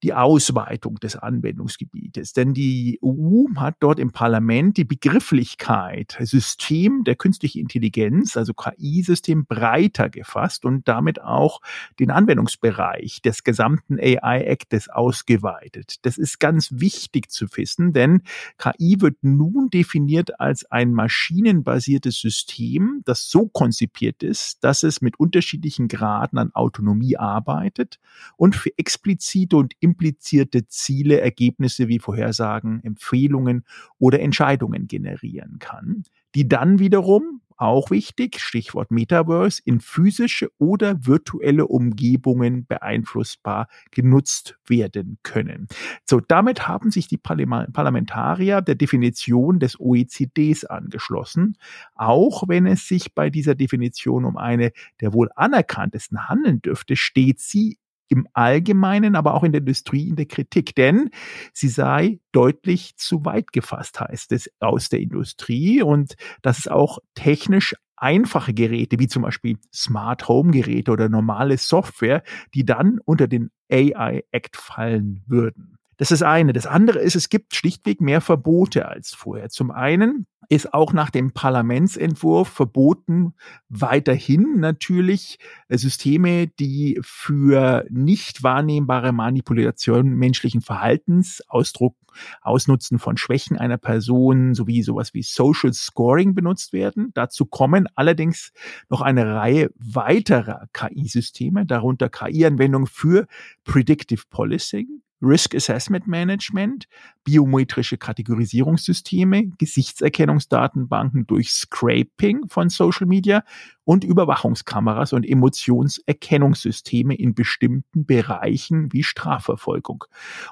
die 0.03 0.13
Ausweitung 0.13 0.97
des 0.97 1.17
Anwendungsgebietes. 1.17 2.33
Denn 2.33 2.53
die 2.55 3.01
EU 3.03 3.45
hat 3.57 3.77
dort 3.81 3.99
im 3.99 4.13
Parlament 4.13 4.77
die 4.77 4.85
Begrifflichkeit 4.85 6.17
System 6.21 7.05
der 7.05 7.17
künstlichen 7.17 7.61
Intelligenz, 7.61 8.37
also 8.37 8.53
KI-System, 8.53 9.47
breiter 9.47 10.11
gefasst 10.11 10.65
und 10.65 10.87
damit 10.87 11.21
auch 11.23 11.61
den 11.99 12.11
Anwendungsbereich 12.11 13.23
des 13.23 13.43
gesamten 13.43 13.99
AI-Actes 13.99 14.89
ausgeweitet. 14.89 15.97
Das 16.03 16.19
ist 16.19 16.39
ganz 16.41 16.71
wichtig 16.73 17.31
zu 17.31 17.47
wissen, 17.55 17.93
denn 17.93 18.23
KI 18.59 18.97
wird 19.01 19.17
nun 19.23 19.71
definiert 19.71 20.41
als 20.41 20.71
ein 20.71 20.93
maschinenbasiertes 20.93 22.21
System, 22.21 23.03
das 23.05 23.31
so 23.31 23.49
konzipiert 23.49 24.23
ist, 24.23 24.63
dass 24.63 24.83
es 24.83 25.01
mit 25.01 25.19
unterschiedlichen 25.19 25.89
Graden 25.89 26.39
an 26.39 26.55
Autonomie 26.55 27.17
arbeitet 27.17 27.99
und 28.37 28.57
für 28.57 28.71
explizite 28.77 29.57
und 29.57 29.75
implizierte 29.87 30.67
Ziele, 30.67 31.21
Ergebnisse 31.21 31.87
wie 31.87 32.01
Vorhersagen, 32.01 32.83
Empfehlungen 32.83 33.65
oder 33.99 34.19
Entscheidungen 34.19 34.89
generieren 34.89 35.61
kann, 35.61 36.03
die 36.35 36.49
dann 36.49 36.81
wiederum 36.81 37.41
auch 37.57 37.91
wichtig, 37.91 38.39
Stichwort 38.41 38.91
Metaverse, 38.91 39.63
in 39.65 39.81
physische 39.81 40.51
oder 40.59 41.07
virtuelle 41.07 41.67
Umgebungen 41.67 42.67
beeinflussbar 42.67 43.69
genutzt 43.91 44.59
werden 44.67 45.19
können. 45.23 45.67
So, 46.05 46.21
damit 46.21 46.69
haben 46.69 46.91
sich 46.91 47.09
die 47.09 47.17
Parlamentarier 47.17 48.61
der 48.61 48.75
Definition 48.75 49.59
des 49.59 49.81
OECDs 49.81 50.67
angeschlossen, 50.67 51.57
auch 51.95 52.45
wenn 52.47 52.67
es 52.67 52.87
sich 52.89 53.15
bei 53.15 53.31
dieser 53.31 53.55
Definition 53.55 54.27
um 54.27 54.37
eine 54.37 54.73
der 55.01 55.15
wohl 55.15 55.31
anerkanntesten 55.35 56.29
handeln 56.29 56.61
dürfte, 56.61 56.97
steht 56.97 57.41
sie 57.41 57.79
im 58.09 58.27
Allgemeinen, 58.33 59.17
aber 59.17 59.35
auch 59.35 59.45
in 59.45 59.53
der 59.53 59.61
Industrie 59.61 60.09
in 60.09 60.17
der 60.17 60.27
Kritik, 60.27 60.75
denn 60.75 61.11
sie 61.53 61.69
sei 61.69 62.21
deutlich 62.33 62.97
zu 62.97 63.25
weit 63.25 63.53
gefasst, 63.53 64.01
heißt 64.01 64.33
es 64.33 64.51
aus 64.61 64.89
der 64.89 65.01
Industrie 65.01 65.83
und 65.83 66.15
dass 66.43 66.59
es 66.59 66.69
auch 66.69 66.99
technisch 67.15 67.75
einfache 67.97 68.53
Geräte, 68.55 68.99
wie 68.99 69.09
zum 69.09 69.23
Beispiel 69.23 69.59
Smart 69.75 70.29
Home 70.29 70.53
Geräte 70.53 70.91
oder 70.91 71.09
normale 71.09 71.59
Software, 71.59 72.23
die 72.55 72.65
dann 72.65 73.01
unter 73.05 73.27
den 73.27 73.51
AI 73.71 74.23
Act 74.31 74.57
fallen 74.57 75.23
würden. 75.27 75.76
Das 75.97 76.11
ist 76.11 76.23
eine. 76.23 76.53
Das 76.53 76.67
andere 76.67 76.99
ist, 76.99 77.17
es 77.17 77.29
gibt 77.29 77.55
schlichtweg 77.55 78.01
mehr 78.01 78.21
Verbote 78.21 78.87
als 78.89 79.15
vorher. 79.15 79.49
Zum 79.49 79.71
einen 79.71 80.27
ist 80.49 80.73
auch 80.75 80.93
nach 80.93 81.11
dem 81.11 81.33
Parlamentsentwurf 81.33 82.49
verboten, 82.49 83.35
weiterhin 83.69 84.61
natürlich 84.61 85.39
äh, 85.69 85.79
Systeme, 85.79 86.47
die 86.47 87.01
für 87.03 87.85
nicht 87.91 88.43
wahrnehmbare 88.43 89.13
Manipulation 89.13 90.11
menschlichen 90.15 90.61
Verhaltens, 90.61 91.43
Ausdruck, 91.49 91.97
Ausnutzen 92.41 92.99
von 92.99 93.17
Schwächen 93.17 93.59
einer 93.59 93.77
Person 93.77 94.55
sowie 94.55 94.83
sowas 94.83 95.13
wie 95.13 95.23
Social 95.23 95.73
Scoring 95.73 96.35
benutzt 96.35 96.73
werden. 96.73 97.11
Dazu 97.15 97.45
kommen 97.45 97.89
allerdings 97.95 98.53
noch 98.89 99.03
eine 99.03 99.35
Reihe 99.35 99.71
weiterer 99.77 100.67
KI-Systeme, 100.73 101.67
darunter 101.67 102.09
KI-Anwendungen 102.09 102.87
für 102.87 103.27
Predictive 103.65 104.23
Policing, 104.31 105.03
Risk 105.23 105.55
Assessment 105.55 106.07
Management, 106.07 106.87
biometrische 107.25 107.97
Kategorisierungssysteme, 107.97 109.49
Gesichtserkennungsdatenbanken 109.59 111.27
durch 111.27 111.53
Scraping 111.53 112.49
von 112.49 112.69
Social 112.69 113.07
Media 113.07 113.43
und 113.85 114.05
Überwachungskameras 114.05 115.13
und 115.13 115.25
Emotionserkennungssysteme 115.25 117.15
in 117.15 117.35
bestimmten 117.35 118.05
Bereichen 118.05 118.93
wie 118.93 119.03
Strafverfolgung. 119.03 120.05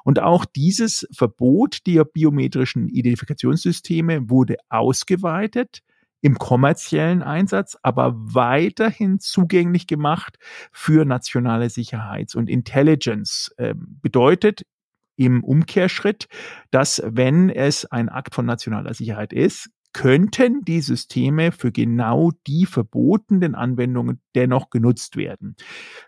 Und 0.05 0.21
auch 0.21 0.45
dieses 0.45 1.07
Verbot 1.13 1.87
der 1.87 2.05
biometrischen 2.05 2.89
Identifikationssysteme 2.89 4.31
wurde 4.31 4.57
ausgeweitet 4.69 5.83
im 6.25 6.39
kommerziellen 6.39 7.23
Einsatz, 7.23 7.77
aber 7.83 8.15
weiterhin 8.17 9.21
zugänglich 9.21 9.87
gemacht 9.87 10.39
für 10.73 11.05
nationale 11.05 11.69
Sicherheits- 11.69 12.35
und 12.35 12.49
Intelligence. 12.49 13.55
Äh, 13.59 13.75
bedeutet 13.77 14.63
im 15.17 15.45
Umkehrschritt, 15.45 16.29
dass 16.71 17.03
wenn 17.05 17.51
es 17.51 17.85
ein 17.85 18.09
Akt 18.09 18.35
von 18.35 18.47
nationaler 18.47 18.95
Sicherheit 18.95 19.35
ist, 19.35 19.69
könnten 19.95 20.65
die 20.65 20.83
Systeme 20.83 21.53
für 21.53 21.73
genau 21.73 22.33
die 22.47 22.67
verbotenen 22.67 23.55
Anwendungen 23.55 24.21
dennoch 24.35 24.69
genutzt 24.71 25.17
werden. 25.17 25.55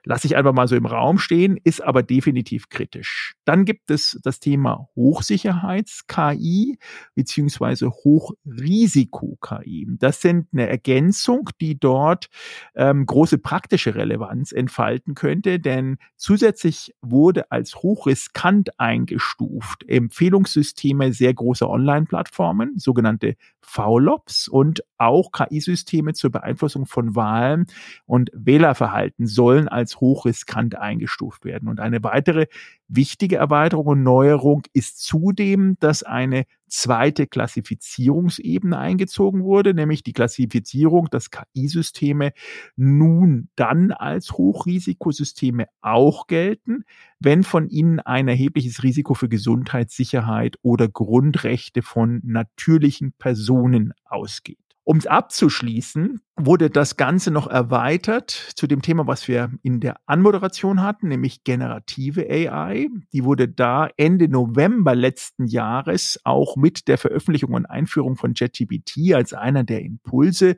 Lasse 0.05 0.27
ich 0.27 0.37
einfach 0.37 0.53
mal 0.53 0.67
so 0.69 0.75
im 0.77 0.87
Raum 0.87 1.19
stehen, 1.19 1.57
ist 1.63 1.83
aber 1.83 2.03
definitiv 2.03 2.69
kritisch. 2.69 3.35
Dann 3.45 3.65
gibt 3.65 3.91
es 3.91 4.19
das 4.25 4.41
Thema 4.41 4.89
Hochsicherheits-KI 4.97 6.79
beziehungsweise 7.15 7.89
Hochrisiko-KI. 7.91 9.87
Das 9.99 10.21
sind 10.21 10.49
eine 10.53 10.69
Ergänzung, 10.69 11.49
die 11.61 11.79
dort 11.79 12.29
ähm, 12.75 13.07
große 13.07 13.39
praktische 13.39 13.95
Relevanz 13.95 14.51
entfalten 14.51 15.15
könnte, 15.15 15.61
denn 15.61 15.99
zusätzlich 16.17 16.93
wurde 17.03 17.53
als 17.53 17.77
hochriskant 17.77 18.81
eingestuft 18.81 19.89
Empfehlungssysteme 19.89 21.13
sehr 21.13 21.33
großer 21.35 21.71
Online-Plattformen, 21.71 22.79
sogenannte 22.79 23.37
VLOPs 23.77 24.49
und 24.49 24.83
auch 24.97 25.33
KI-Systeme 25.33 26.15
zur 26.15 26.31
Beeinflussung 26.31 26.87
von 26.87 27.15
Wahlen 27.15 27.67
und 28.07 28.31
Wählerverhalten 28.33 29.27
sollen 29.27 29.69
als 29.69 30.01
hochriskant 30.01 30.77
eingestuft 30.77 31.45
werden. 31.45 31.69
Und 31.69 31.79
eine 31.79 32.03
weitere 32.03 32.47
wichtige 32.89 33.37
Erweiterung 33.37 33.87
und 33.87 34.03
Neuerung 34.03 34.63
ist 34.73 35.03
zudem, 35.03 35.77
dass 35.81 36.03
eine 36.03 36.45
zweite 36.69 37.27
Klassifizierungsebene 37.27 38.77
eingezogen 38.77 39.45
wurde, 39.45 39.75
nämlich 39.75 40.03
die 40.03 40.13
Klassifizierung, 40.13 41.09
dass 41.11 41.31
KI-Systeme 41.31 42.33
nun 42.77 43.49
dann 43.57 43.93
als 43.93 44.33
Hochrisikosysteme 44.33 45.67
auch 45.81 46.27
gelten, 46.27 46.85
wenn 47.21 47.45
von 47.45 47.69
ihnen 47.69 48.01
ein 48.01 48.29
erhebliches 48.29 48.83
Risiko 48.83 49.15
für 49.15 49.29
Gesundheit, 49.29 49.91
Sicherheit 49.91 50.57
oder 50.63 50.89
Grundrechte 50.89 51.83
von 51.83 52.21
natürlichen 52.25 53.13
Personen 53.13 53.93
ausgeht. 54.05 54.66
Um 54.89 54.99
es 54.99 55.07
abzuschließen, 55.09 56.21
wurde 56.37 56.71
das 56.71 56.97
Ganze 56.97 57.33
noch 57.33 57.49
erweitert 57.49 58.31
zu 58.31 58.69
dem 58.69 58.83
Thema, 58.83 59.09
was 59.09 59.27
wir 59.27 59.51
in 59.65 59.81
der 59.81 59.97
Anmoderation 60.07 60.81
hatten, 60.81 61.09
nämlich 61.09 61.43
generative 61.43 62.25
AI. 62.31 62.89
Die 63.13 63.25
wurde 63.25 63.49
da 63.49 63.89
Ende 63.97 64.29
November 64.29 64.95
letzten 64.95 65.49
Jahres 65.49 66.21
auch 66.23 66.55
mit 66.55 66.87
der 66.87 66.99
Veröffentlichung 66.99 67.55
und 67.55 67.67
Einführung 67.67 68.15
von 68.15 68.35
ChatGPT 68.35 69.13
als 69.13 69.33
einer 69.33 69.65
der 69.65 69.83
Impulse 69.83 70.57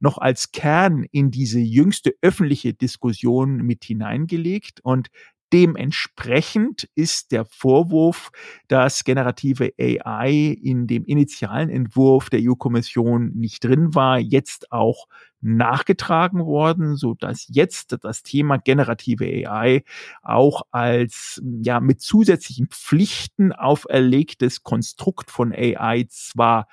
noch 0.00 0.16
als 0.16 0.52
Kern 0.52 1.04
in 1.12 1.30
diese 1.30 1.58
jüngste 1.58 2.14
öffentliche 2.22 2.72
Diskussion 2.72 3.58
mit 3.58 3.84
hineingelegt. 3.84 4.80
Und 4.84 5.08
Dementsprechend 5.52 6.88
ist 6.96 7.30
der 7.30 7.44
Vorwurf, 7.44 8.30
dass 8.66 9.04
generative 9.04 9.72
AI 9.78 10.56
in 10.60 10.86
dem 10.88 11.04
initialen 11.04 11.70
Entwurf 11.70 12.30
der 12.30 12.40
EU-Kommission 12.42 13.30
nicht 13.34 13.62
drin 13.62 13.94
war, 13.94 14.18
jetzt 14.18 14.72
auch 14.72 15.06
nachgetragen 15.40 16.44
worden, 16.44 16.96
so 16.96 17.14
dass 17.14 17.46
jetzt 17.48 17.96
das 18.02 18.22
Thema 18.24 18.56
generative 18.56 19.24
AI 19.48 19.84
auch 20.22 20.62
als 20.72 21.40
ja 21.62 21.78
mit 21.78 22.00
zusätzlichen 22.00 22.68
Pflichten 22.68 23.52
auferlegtes 23.52 24.64
Konstrukt 24.64 25.30
von 25.30 25.52
AI 25.52 26.06
zwar 26.08 26.66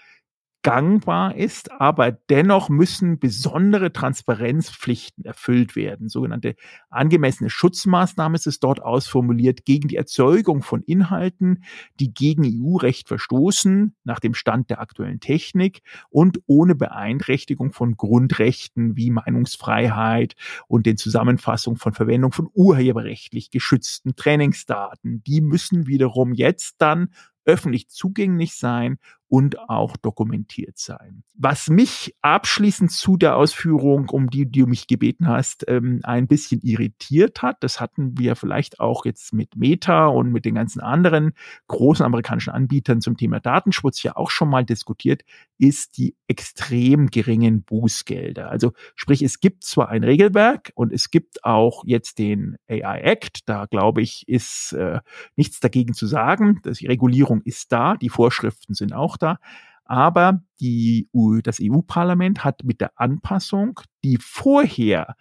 gangbar 0.63 1.35
ist, 1.35 1.71
aber 1.71 2.11
dennoch 2.11 2.69
müssen 2.69 3.19
besondere 3.19 3.91
Transparenzpflichten 3.91 5.25
erfüllt 5.25 5.75
werden. 5.75 6.07
Sogenannte 6.07 6.55
angemessene 6.89 7.49
Schutzmaßnahmen 7.49 8.35
ist 8.35 8.47
es 8.47 8.59
dort 8.59 8.81
ausformuliert 8.81 9.65
gegen 9.65 9.89
die 9.89 9.97
Erzeugung 9.97 10.63
von 10.63 10.81
Inhalten, 10.81 11.63
die 11.99 12.13
gegen 12.13 12.43
EU-Recht 12.45 13.09
verstoßen, 13.09 13.95
nach 14.05 14.21
dem 14.21 14.33
Stand 14.33 14.69
der 14.69 14.79
aktuellen 14.79 15.19
Technik 15.19 15.81
und 16.09 16.39
ohne 16.47 16.75
Beeinträchtigung 16.75 17.73
von 17.73 17.97
Grundrechten 17.97 18.95
wie 18.95 19.11
Meinungsfreiheit 19.11 20.35
und 20.67 20.85
den 20.85 20.95
Zusammenfassung 20.95 21.75
von 21.75 21.93
Verwendung 21.93 22.31
von 22.31 22.49
urheberrechtlich 22.53 23.51
geschützten 23.51 24.15
Trainingsdaten. 24.15 25.23
Die 25.25 25.41
müssen 25.41 25.87
wiederum 25.87 26.33
jetzt 26.33 26.75
dann 26.77 27.09
öffentlich 27.45 27.89
zugänglich 27.89 28.55
sein 28.55 28.97
und 29.33 29.67
auch 29.67 29.97
dokumentiert 29.97 30.77
sein. 30.77 31.23
Was 31.33 31.67
mich 31.67 32.15
abschließend 32.21 32.91
zu 32.91 33.17
der 33.17 33.35
Ausführung, 33.35 34.09
um 34.09 34.29
die 34.29 34.45
du 34.45 34.67
mich 34.67 34.85
gebeten 34.85 35.27
hast, 35.27 35.65
ähm, 35.67 36.01
ein 36.03 36.27
bisschen 36.27 36.61
irritiert 36.61 37.41
hat, 37.41 37.63
das 37.63 37.81
hatten 37.81 38.15
wir 38.19 38.35
vielleicht 38.35 38.79
auch 38.79 39.05
jetzt 39.05 39.33
mit 39.33 39.55
Meta 39.55 40.05
und 40.05 40.31
mit 40.31 40.45
den 40.45 40.53
ganzen 40.53 40.81
anderen 40.81 41.31
großen 41.65 42.05
amerikanischen 42.05 42.51
Anbietern 42.51 43.01
zum 43.01 43.17
Thema 43.17 43.39
Datenschutz 43.39 44.03
ja 44.03 44.15
auch 44.15 44.29
schon 44.29 44.51
mal 44.51 44.63
diskutiert, 44.63 45.23
ist 45.57 45.97
die 45.97 46.15
extrem 46.27 47.07
geringen 47.07 47.63
Bußgelder. 47.63 48.51
Also 48.51 48.73
sprich, 48.93 49.23
es 49.23 49.39
gibt 49.39 49.63
zwar 49.63 49.89
ein 49.89 50.03
Regelwerk 50.03 50.71
und 50.75 50.93
es 50.93 51.09
gibt 51.09 51.43
auch 51.43 51.83
jetzt 51.87 52.19
den 52.19 52.57
AI 52.69 52.99
Act, 53.01 53.49
da 53.49 53.65
glaube 53.65 54.03
ich, 54.03 54.27
ist 54.27 54.73
äh, 54.73 54.99
nichts 55.35 55.59
dagegen 55.59 55.95
zu 55.95 56.05
sagen. 56.05 56.61
Die 56.63 56.85
Regulierung 56.85 57.41
ist 57.41 57.71
da, 57.71 57.95
die 57.97 58.09
Vorschriften 58.09 58.75
sind 58.75 58.93
auch 58.93 59.17
da. 59.23 59.37
Aber 59.85 60.41
die, 60.59 61.09
das 61.43 61.59
EU-Parlament 61.61 62.43
hat 62.43 62.63
mit 62.63 62.81
der 62.81 62.91
Anpassung 62.95 63.79
die 64.03 64.17
vorher 64.17 65.15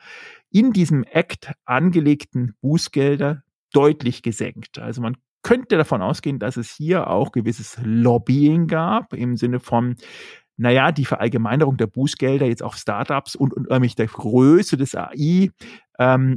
in 0.50 0.72
diesem 0.72 1.04
Act 1.04 1.52
angelegten 1.64 2.54
Bußgelder 2.60 3.42
deutlich 3.72 4.22
gesenkt. 4.22 4.78
Also 4.78 5.00
man 5.00 5.16
könnte 5.42 5.76
davon 5.76 6.02
ausgehen, 6.02 6.38
dass 6.38 6.56
es 6.56 6.70
hier 6.70 7.08
auch 7.08 7.32
gewisses 7.32 7.76
Lobbying 7.82 8.68
gab 8.68 9.12
im 9.12 9.36
Sinne 9.36 9.58
von, 9.58 9.96
naja, 10.56 10.92
die 10.92 11.04
Verallgemeinerung 11.04 11.76
der 11.76 11.86
Bußgelder 11.86 12.46
jetzt 12.46 12.62
auf 12.62 12.76
Startups 12.76 13.34
und, 13.34 13.54
und 13.54 13.70
nämlich 13.70 13.94
der 13.94 14.06
Größe 14.06 14.76
des 14.76 14.94
AI 14.94 15.50
ähm, 15.98 16.36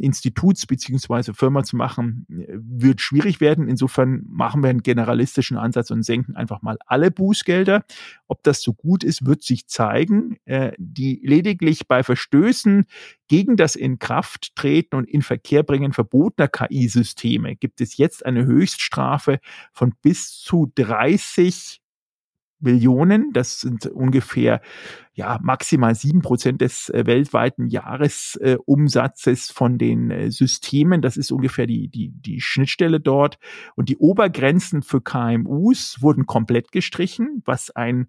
beziehungsweise 0.67 1.33
Firma 1.33 1.63
zu 1.63 1.75
machen, 1.75 2.25
wird 2.27 3.01
schwierig 3.01 3.41
werden. 3.41 3.67
Insofern 3.67 4.23
machen 4.27 4.61
wir 4.63 4.69
einen 4.69 4.83
generalistischen 4.83 5.57
Ansatz 5.57 5.91
und 5.91 6.03
senken 6.03 6.35
einfach 6.35 6.61
mal 6.61 6.77
alle 6.85 7.09
Bußgelder. 7.09 7.83
Ob 8.27 8.43
das 8.43 8.61
so 8.61 8.73
gut 8.73 9.03
ist, 9.03 9.25
wird 9.25 9.43
sich 9.43 9.67
zeigen. 9.67 10.37
Äh, 10.45 10.73
die 10.77 11.21
lediglich 11.23 11.87
bei 11.87 12.03
Verstößen 12.03 12.85
gegen 13.27 13.55
das 13.55 13.75
Inkrafttreten 13.75 14.97
und 14.97 15.09
in 15.09 15.21
Verkehr 15.21 15.63
bringen 15.63 15.93
verbotener 15.93 16.47
KI-Systeme 16.47 17.55
gibt 17.55 17.81
es 17.81 17.97
jetzt 17.97 18.25
eine 18.25 18.45
Höchststrafe 18.45 19.39
von 19.73 19.93
bis 20.01 20.37
zu 20.39 20.71
30 20.75 21.81
Millionen. 22.65 23.31
Das 23.31 23.61
sind 23.61 23.85
ungefähr 23.85 24.61
ja 25.13 25.39
maximal 25.41 25.95
sieben 25.95 26.21
Prozent 26.21 26.59
des 26.59 26.89
äh, 26.89 27.05
weltweiten 27.05 27.67
Jahresumsatzes 27.67 29.49
äh, 29.49 29.53
von 29.53 29.77
den 29.77 30.11
äh, 30.11 30.31
Systemen. 30.31 31.01
Das 31.01 31.15
ist 31.15 31.31
ungefähr 31.31 31.67
die, 31.67 31.87
die, 31.87 32.09
die 32.09 32.41
Schnittstelle 32.41 32.99
dort. 32.99 33.39
Und 33.75 33.87
die 33.87 33.97
Obergrenzen 33.97 34.81
für 34.81 35.01
KMUs 35.01 36.01
wurden 36.01 36.25
komplett 36.25 36.73
gestrichen, 36.73 37.41
was 37.45 37.71
ein 37.71 38.07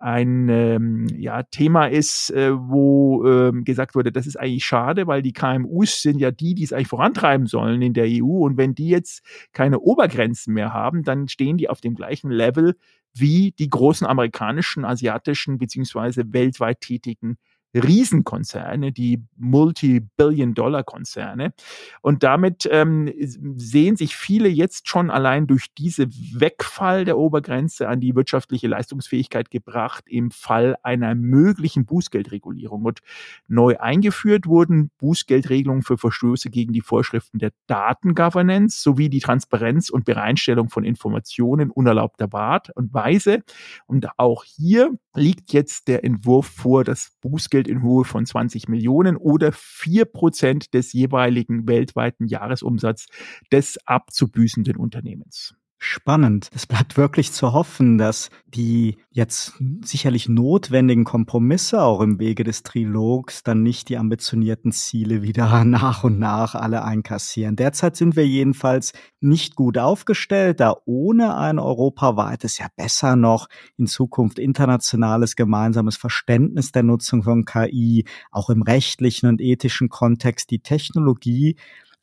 ein 0.00 0.48
ähm, 0.48 1.06
ja, 1.18 1.42
Thema 1.42 1.86
ist, 1.86 2.30
äh, 2.30 2.52
wo 2.54 3.26
ähm, 3.26 3.64
gesagt 3.64 3.96
wurde, 3.96 4.12
das 4.12 4.28
ist 4.28 4.36
eigentlich 4.36 4.64
schade, 4.64 5.08
weil 5.08 5.22
die 5.22 5.32
KMUs 5.32 6.02
sind 6.02 6.20
ja 6.20 6.30
die, 6.30 6.54
die 6.54 6.62
es 6.62 6.72
eigentlich 6.72 6.88
vorantreiben 6.88 7.46
sollen 7.46 7.82
in 7.82 7.94
der 7.94 8.06
EU. 8.06 8.44
Und 8.44 8.56
wenn 8.56 8.74
die 8.76 8.88
jetzt 8.88 9.24
keine 9.52 9.80
Obergrenzen 9.80 10.54
mehr 10.54 10.72
haben, 10.72 11.02
dann 11.02 11.26
stehen 11.26 11.58
die 11.58 11.68
auf 11.68 11.80
dem 11.80 11.96
gleichen 11.96 12.30
Level 12.30 12.76
wie 13.14 13.52
die 13.52 13.68
großen 13.68 14.06
amerikanischen, 14.06 14.84
asiatischen 14.84 15.58
beziehungsweise 15.58 16.32
weltweit 16.32 16.80
tätigen 16.80 17.38
Riesenkonzerne, 17.74 18.92
die 18.92 19.22
Multi-Billion-Dollar-Konzerne. 19.36 21.52
Und 22.00 22.22
damit 22.22 22.66
ähm, 22.70 23.12
sehen 23.56 23.96
sich 23.96 24.16
viele 24.16 24.48
jetzt 24.48 24.88
schon 24.88 25.10
allein 25.10 25.46
durch 25.46 25.66
diese 25.76 26.08
Wegfall 26.08 27.04
der 27.04 27.18
Obergrenze 27.18 27.88
an 27.88 28.00
die 28.00 28.14
wirtschaftliche 28.14 28.68
Leistungsfähigkeit 28.68 29.50
gebracht 29.50 30.04
im 30.08 30.30
Fall 30.30 30.76
einer 30.82 31.14
möglichen 31.14 31.84
Bußgeldregulierung. 31.84 32.84
Und 32.84 33.00
neu 33.46 33.76
eingeführt 33.78 34.46
wurden 34.46 34.90
Bußgeldregelungen 34.98 35.82
für 35.82 35.98
Verstöße 35.98 36.48
gegen 36.50 36.72
die 36.72 36.80
Vorschriften 36.80 37.38
der 37.38 37.52
Datengovernance 37.66 38.82
sowie 38.82 39.10
die 39.10 39.20
Transparenz 39.20 39.90
und 39.90 40.04
Bereinstellung 40.04 40.70
von 40.70 40.84
Informationen 40.84 41.70
unerlaubter 41.70 42.28
Art 42.48 42.70
und 42.76 42.94
Weise. 42.94 43.42
Und 43.86 44.08
auch 44.16 44.44
hier 44.44 44.96
liegt 45.14 45.52
jetzt 45.52 45.88
der 45.88 46.04
Entwurf 46.04 46.46
vor, 46.46 46.84
das 46.84 47.10
Bußgeld 47.28 47.68
in 47.68 47.82
Höhe 47.82 48.04
von 48.04 48.24
20 48.24 48.68
Millionen 48.68 49.16
oder 49.16 49.52
vier 49.52 50.04
Prozent 50.04 50.72
des 50.74 50.92
jeweiligen 50.92 51.68
weltweiten 51.68 52.26
Jahresumsatz 52.26 53.06
des 53.52 53.78
abzubüßenden 53.86 54.76
Unternehmens. 54.76 55.54
Spannend. 55.80 56.48
Es 56.52 56.66
bleibt 56.66 56.96
wirklich 56.96 57.32
zu 57.32 57.52
hoffen, 57.52 57.98
dass 57.98 58.30
die 58.46 58.98
jetzt 59.12 59.52
sicherlich 59.84 60.28
notwendigen 60.28 61.04
Kompromisse 61.04 61.80
auch 61.80 62.00
im 62.00 62.18
Wege 62.18 62.42
des 62.42 62.64
Trilogs 62.64 63.44
dann 63.44 63.62
nicht 63.62 63.88
die 63.88 63.96
ambitionierten 63.96 64.72
Ziele 64.72 65.22
wieder 65.22 65.64
nach 65.64 66.02
und 66.02 66.18
nach 66.18 66.56
alle 66.56 66.82
einkassieren. 66.82 67.54
Derzeit 67.54 67.94
sind 67.94 68.16
wir 68.16 68.26
jedenfalls 68.26 68.92
nicht 69.20 69.54
gut 69.54 69.78
aufgestellt, 69.78 70.58
da 70.58 70.74
ohne 70.84 71.36
ein 71.36 71.60
europaweites, 71.60 72.58
ja 72.58 72.66
besser 72.74 73.14
noch 73.14 73.48
in 73.76 73.86
Zukunft 73.86 74.40
internationales 74.40 75.36
gemeinsames 75.36 75.96
Verständnis 75.96 76.72
der 76.72 76.82
Nutzung 76.82 77.22
von 77.22 77.44
KI, 77.44 78.04
auch 78.32 78.50
im 78.50 78.62
rechtlichen 78.62 79.28
und 79.28 79.40
ethischen 79.40 79.88
Kontext 79.88 80.50
die 80.50 80.58
Technologie 80.58 81.54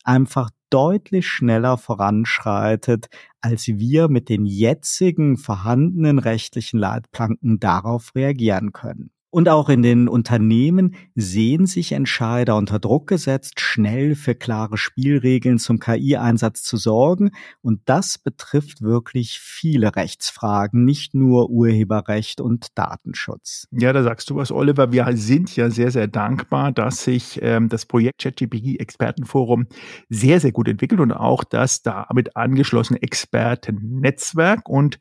einfach 0.06 0.50
deutlich 0.70 1.28
schneller 1.28 1.78
voranschreitet, 1.78 3.08
als 3.42 3.68
wir 3.68 4.08
mit 4.10 4.30
den 4.30 4.46
jetzigen 4.46 5.38
vorhandenen 5.38 6.20
rechtlichen 6.20 6.80
Leitplanken 6.80 7.60
darauf 7.60 8.14
reagieren 8.16 8.72
können. 8.74 9.15
Und 9.36 9.50
auch 9.50 9.68
in 9.68 9.82
den 9.82 10.08
Unternehmen 10.08 10.96
sehen 11.14 11.66
sich 11.66 11.92
Entscheider 11.92 12.56
unter 12.56 12.80
Druck 12.80 13.08
gesetzt, 13.08 13.60
schnell 13.60 14.16
für 14.16 14.34
klare 14.34 14.78
Spielregeln 14.78 15.60
zum 15.60 15.78
KI-Einsatz 15.78 16.64
zu 16.64 16.78
sorgen. 16.78 17.32
Und 17.62 17.82
das 17.84 18.18
betrifft 18.18 18.82
wirklich 18.82 19.38
viele 19.42 19.94
Rechtsfragen, 19.98 20.86
nicht 20.86 21.16
nur 21.16 21.50
Urheberrecht 21.50 22.40
und 22.40 22.68
Datenschutz. 22.78 23.68
Ja, 23.72 23.92
da 23.92 24.04
sagst 24.04 24.30
du 24.30 24.38
was, 24.38 24.54
Oliver. 24.54 24.94
Wir 24.94 25.06
sind 25.18 25.54
ja 25.54 25.70
sehr, 25.70 25.92
sehr 25.92 26.08
dankbar, 26.08 26.72
dass 26.72 27.04
sich 27.04 27.38
ähm, 27.42 27.68
das 27.68 27.86
Projekt 27.86 28.22
ChatGPT 28.22 28.80
Expertenforum 28.80 29.68
sehr, 30.08 30.40
sehr 30.40 30.54
gut 30.54 30.70
entwickelt 30.70 31.02
und 31.02 31.12
auch 31.12 31.44
das 31.44 31.82
damit 31.82 32.38
angeschlossene 32.38 33.02
Expertennetzwerk. 33.02 34.70
Und 34.70 34.98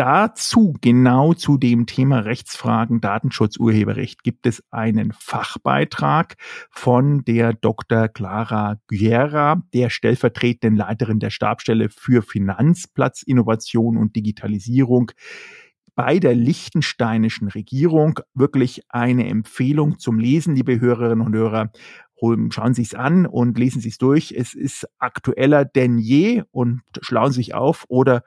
dazu, 0.00 0.74
genau 0.80 1.34
zu 1.34 1.58
dem 1.58 1.84
Thema 1.84 2.20
Rechtsfragen, 2.20 3.02
Datenschutz, 3.02 3.58
Urheberrecht, 3.58 4.22
gibt 4.22 4.46
es 4.46 4.64
einen 4.70 5.12
Fachbeitrag 5.12 6.36
von 6.70 7.22
der 7.26 7.52
Dr. 7.52 8.08
Clara 8.08 8.78
Guerra, 8.86 9.62
der 9.74 9.90
stellvertretenden 9.90 10.74
Leiterin 10.74 11.18
der 11.18 11.28
Stabstelle 11.28 11.90
für 11.90 12.22
Finanzplatzinnovation 12.22 13.98
und 13.98 14.16
Digitalisierung 14.16 15.12
bei 15.94 16.18
der 16.18 16.34
liechtensteinischen 16.34 17.48
Regierung 17.48 18.20
wirklich 18.32 18.80
eine 18.88 19.28
Empfehlung 19.28 19.98
zum 19.98 20.18
Lesen, 20.18 20.54
liebe 20.54 20.80
Hörerinnen 20.80 21.26
und 21.26 21.34
Hörer. 21.34 21.72
Schauen 22.48 22.72
Sie 22.72 22.82
es 22.82 22.94
an 22.94 23.26
und 23.26 23.58
lesen 23.58 23.82
Sie 23.82 23.90
es 23.90 23.98
durch. 23.98 24.32
Es 24.32 24.54
ist 24.54 24.88
aktueller 24.98 25.66
denn 25.66 25.98
je 25.98 26.42
und 26.52 26.80
schlauen 27.02 27.32
Sie 27.32 27.40
sich 27.40 27.54
auf 27.54 27.84
oder 27.88 28.22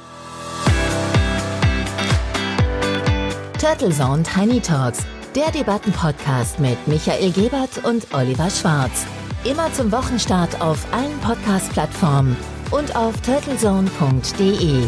Turtle 3.59 3.91
Zone 3.91 4.23
Tiny 4.23 4.61
Talks, 4.61 5.05
der 5.35 5.51
Debattenpodcast 5.51 6.61
mit 6.61 6.77
Michael 6.87 7.33
Gebert 7.33 7.85
und 7.85 8.07
Oliver 8.15 8.51
Schwarz. 8.51 9.07
Immer 9.45 9.73
zum 9.73 9.91
Wochenstart 9.91 10.61
auf 10.61 10.87
allen 10.93 11.19
Podcast-Plattformen 11.21 12.37
und 12.71 12.95
auf 12.95 13.21
turtlezone.de. 13.23 14.85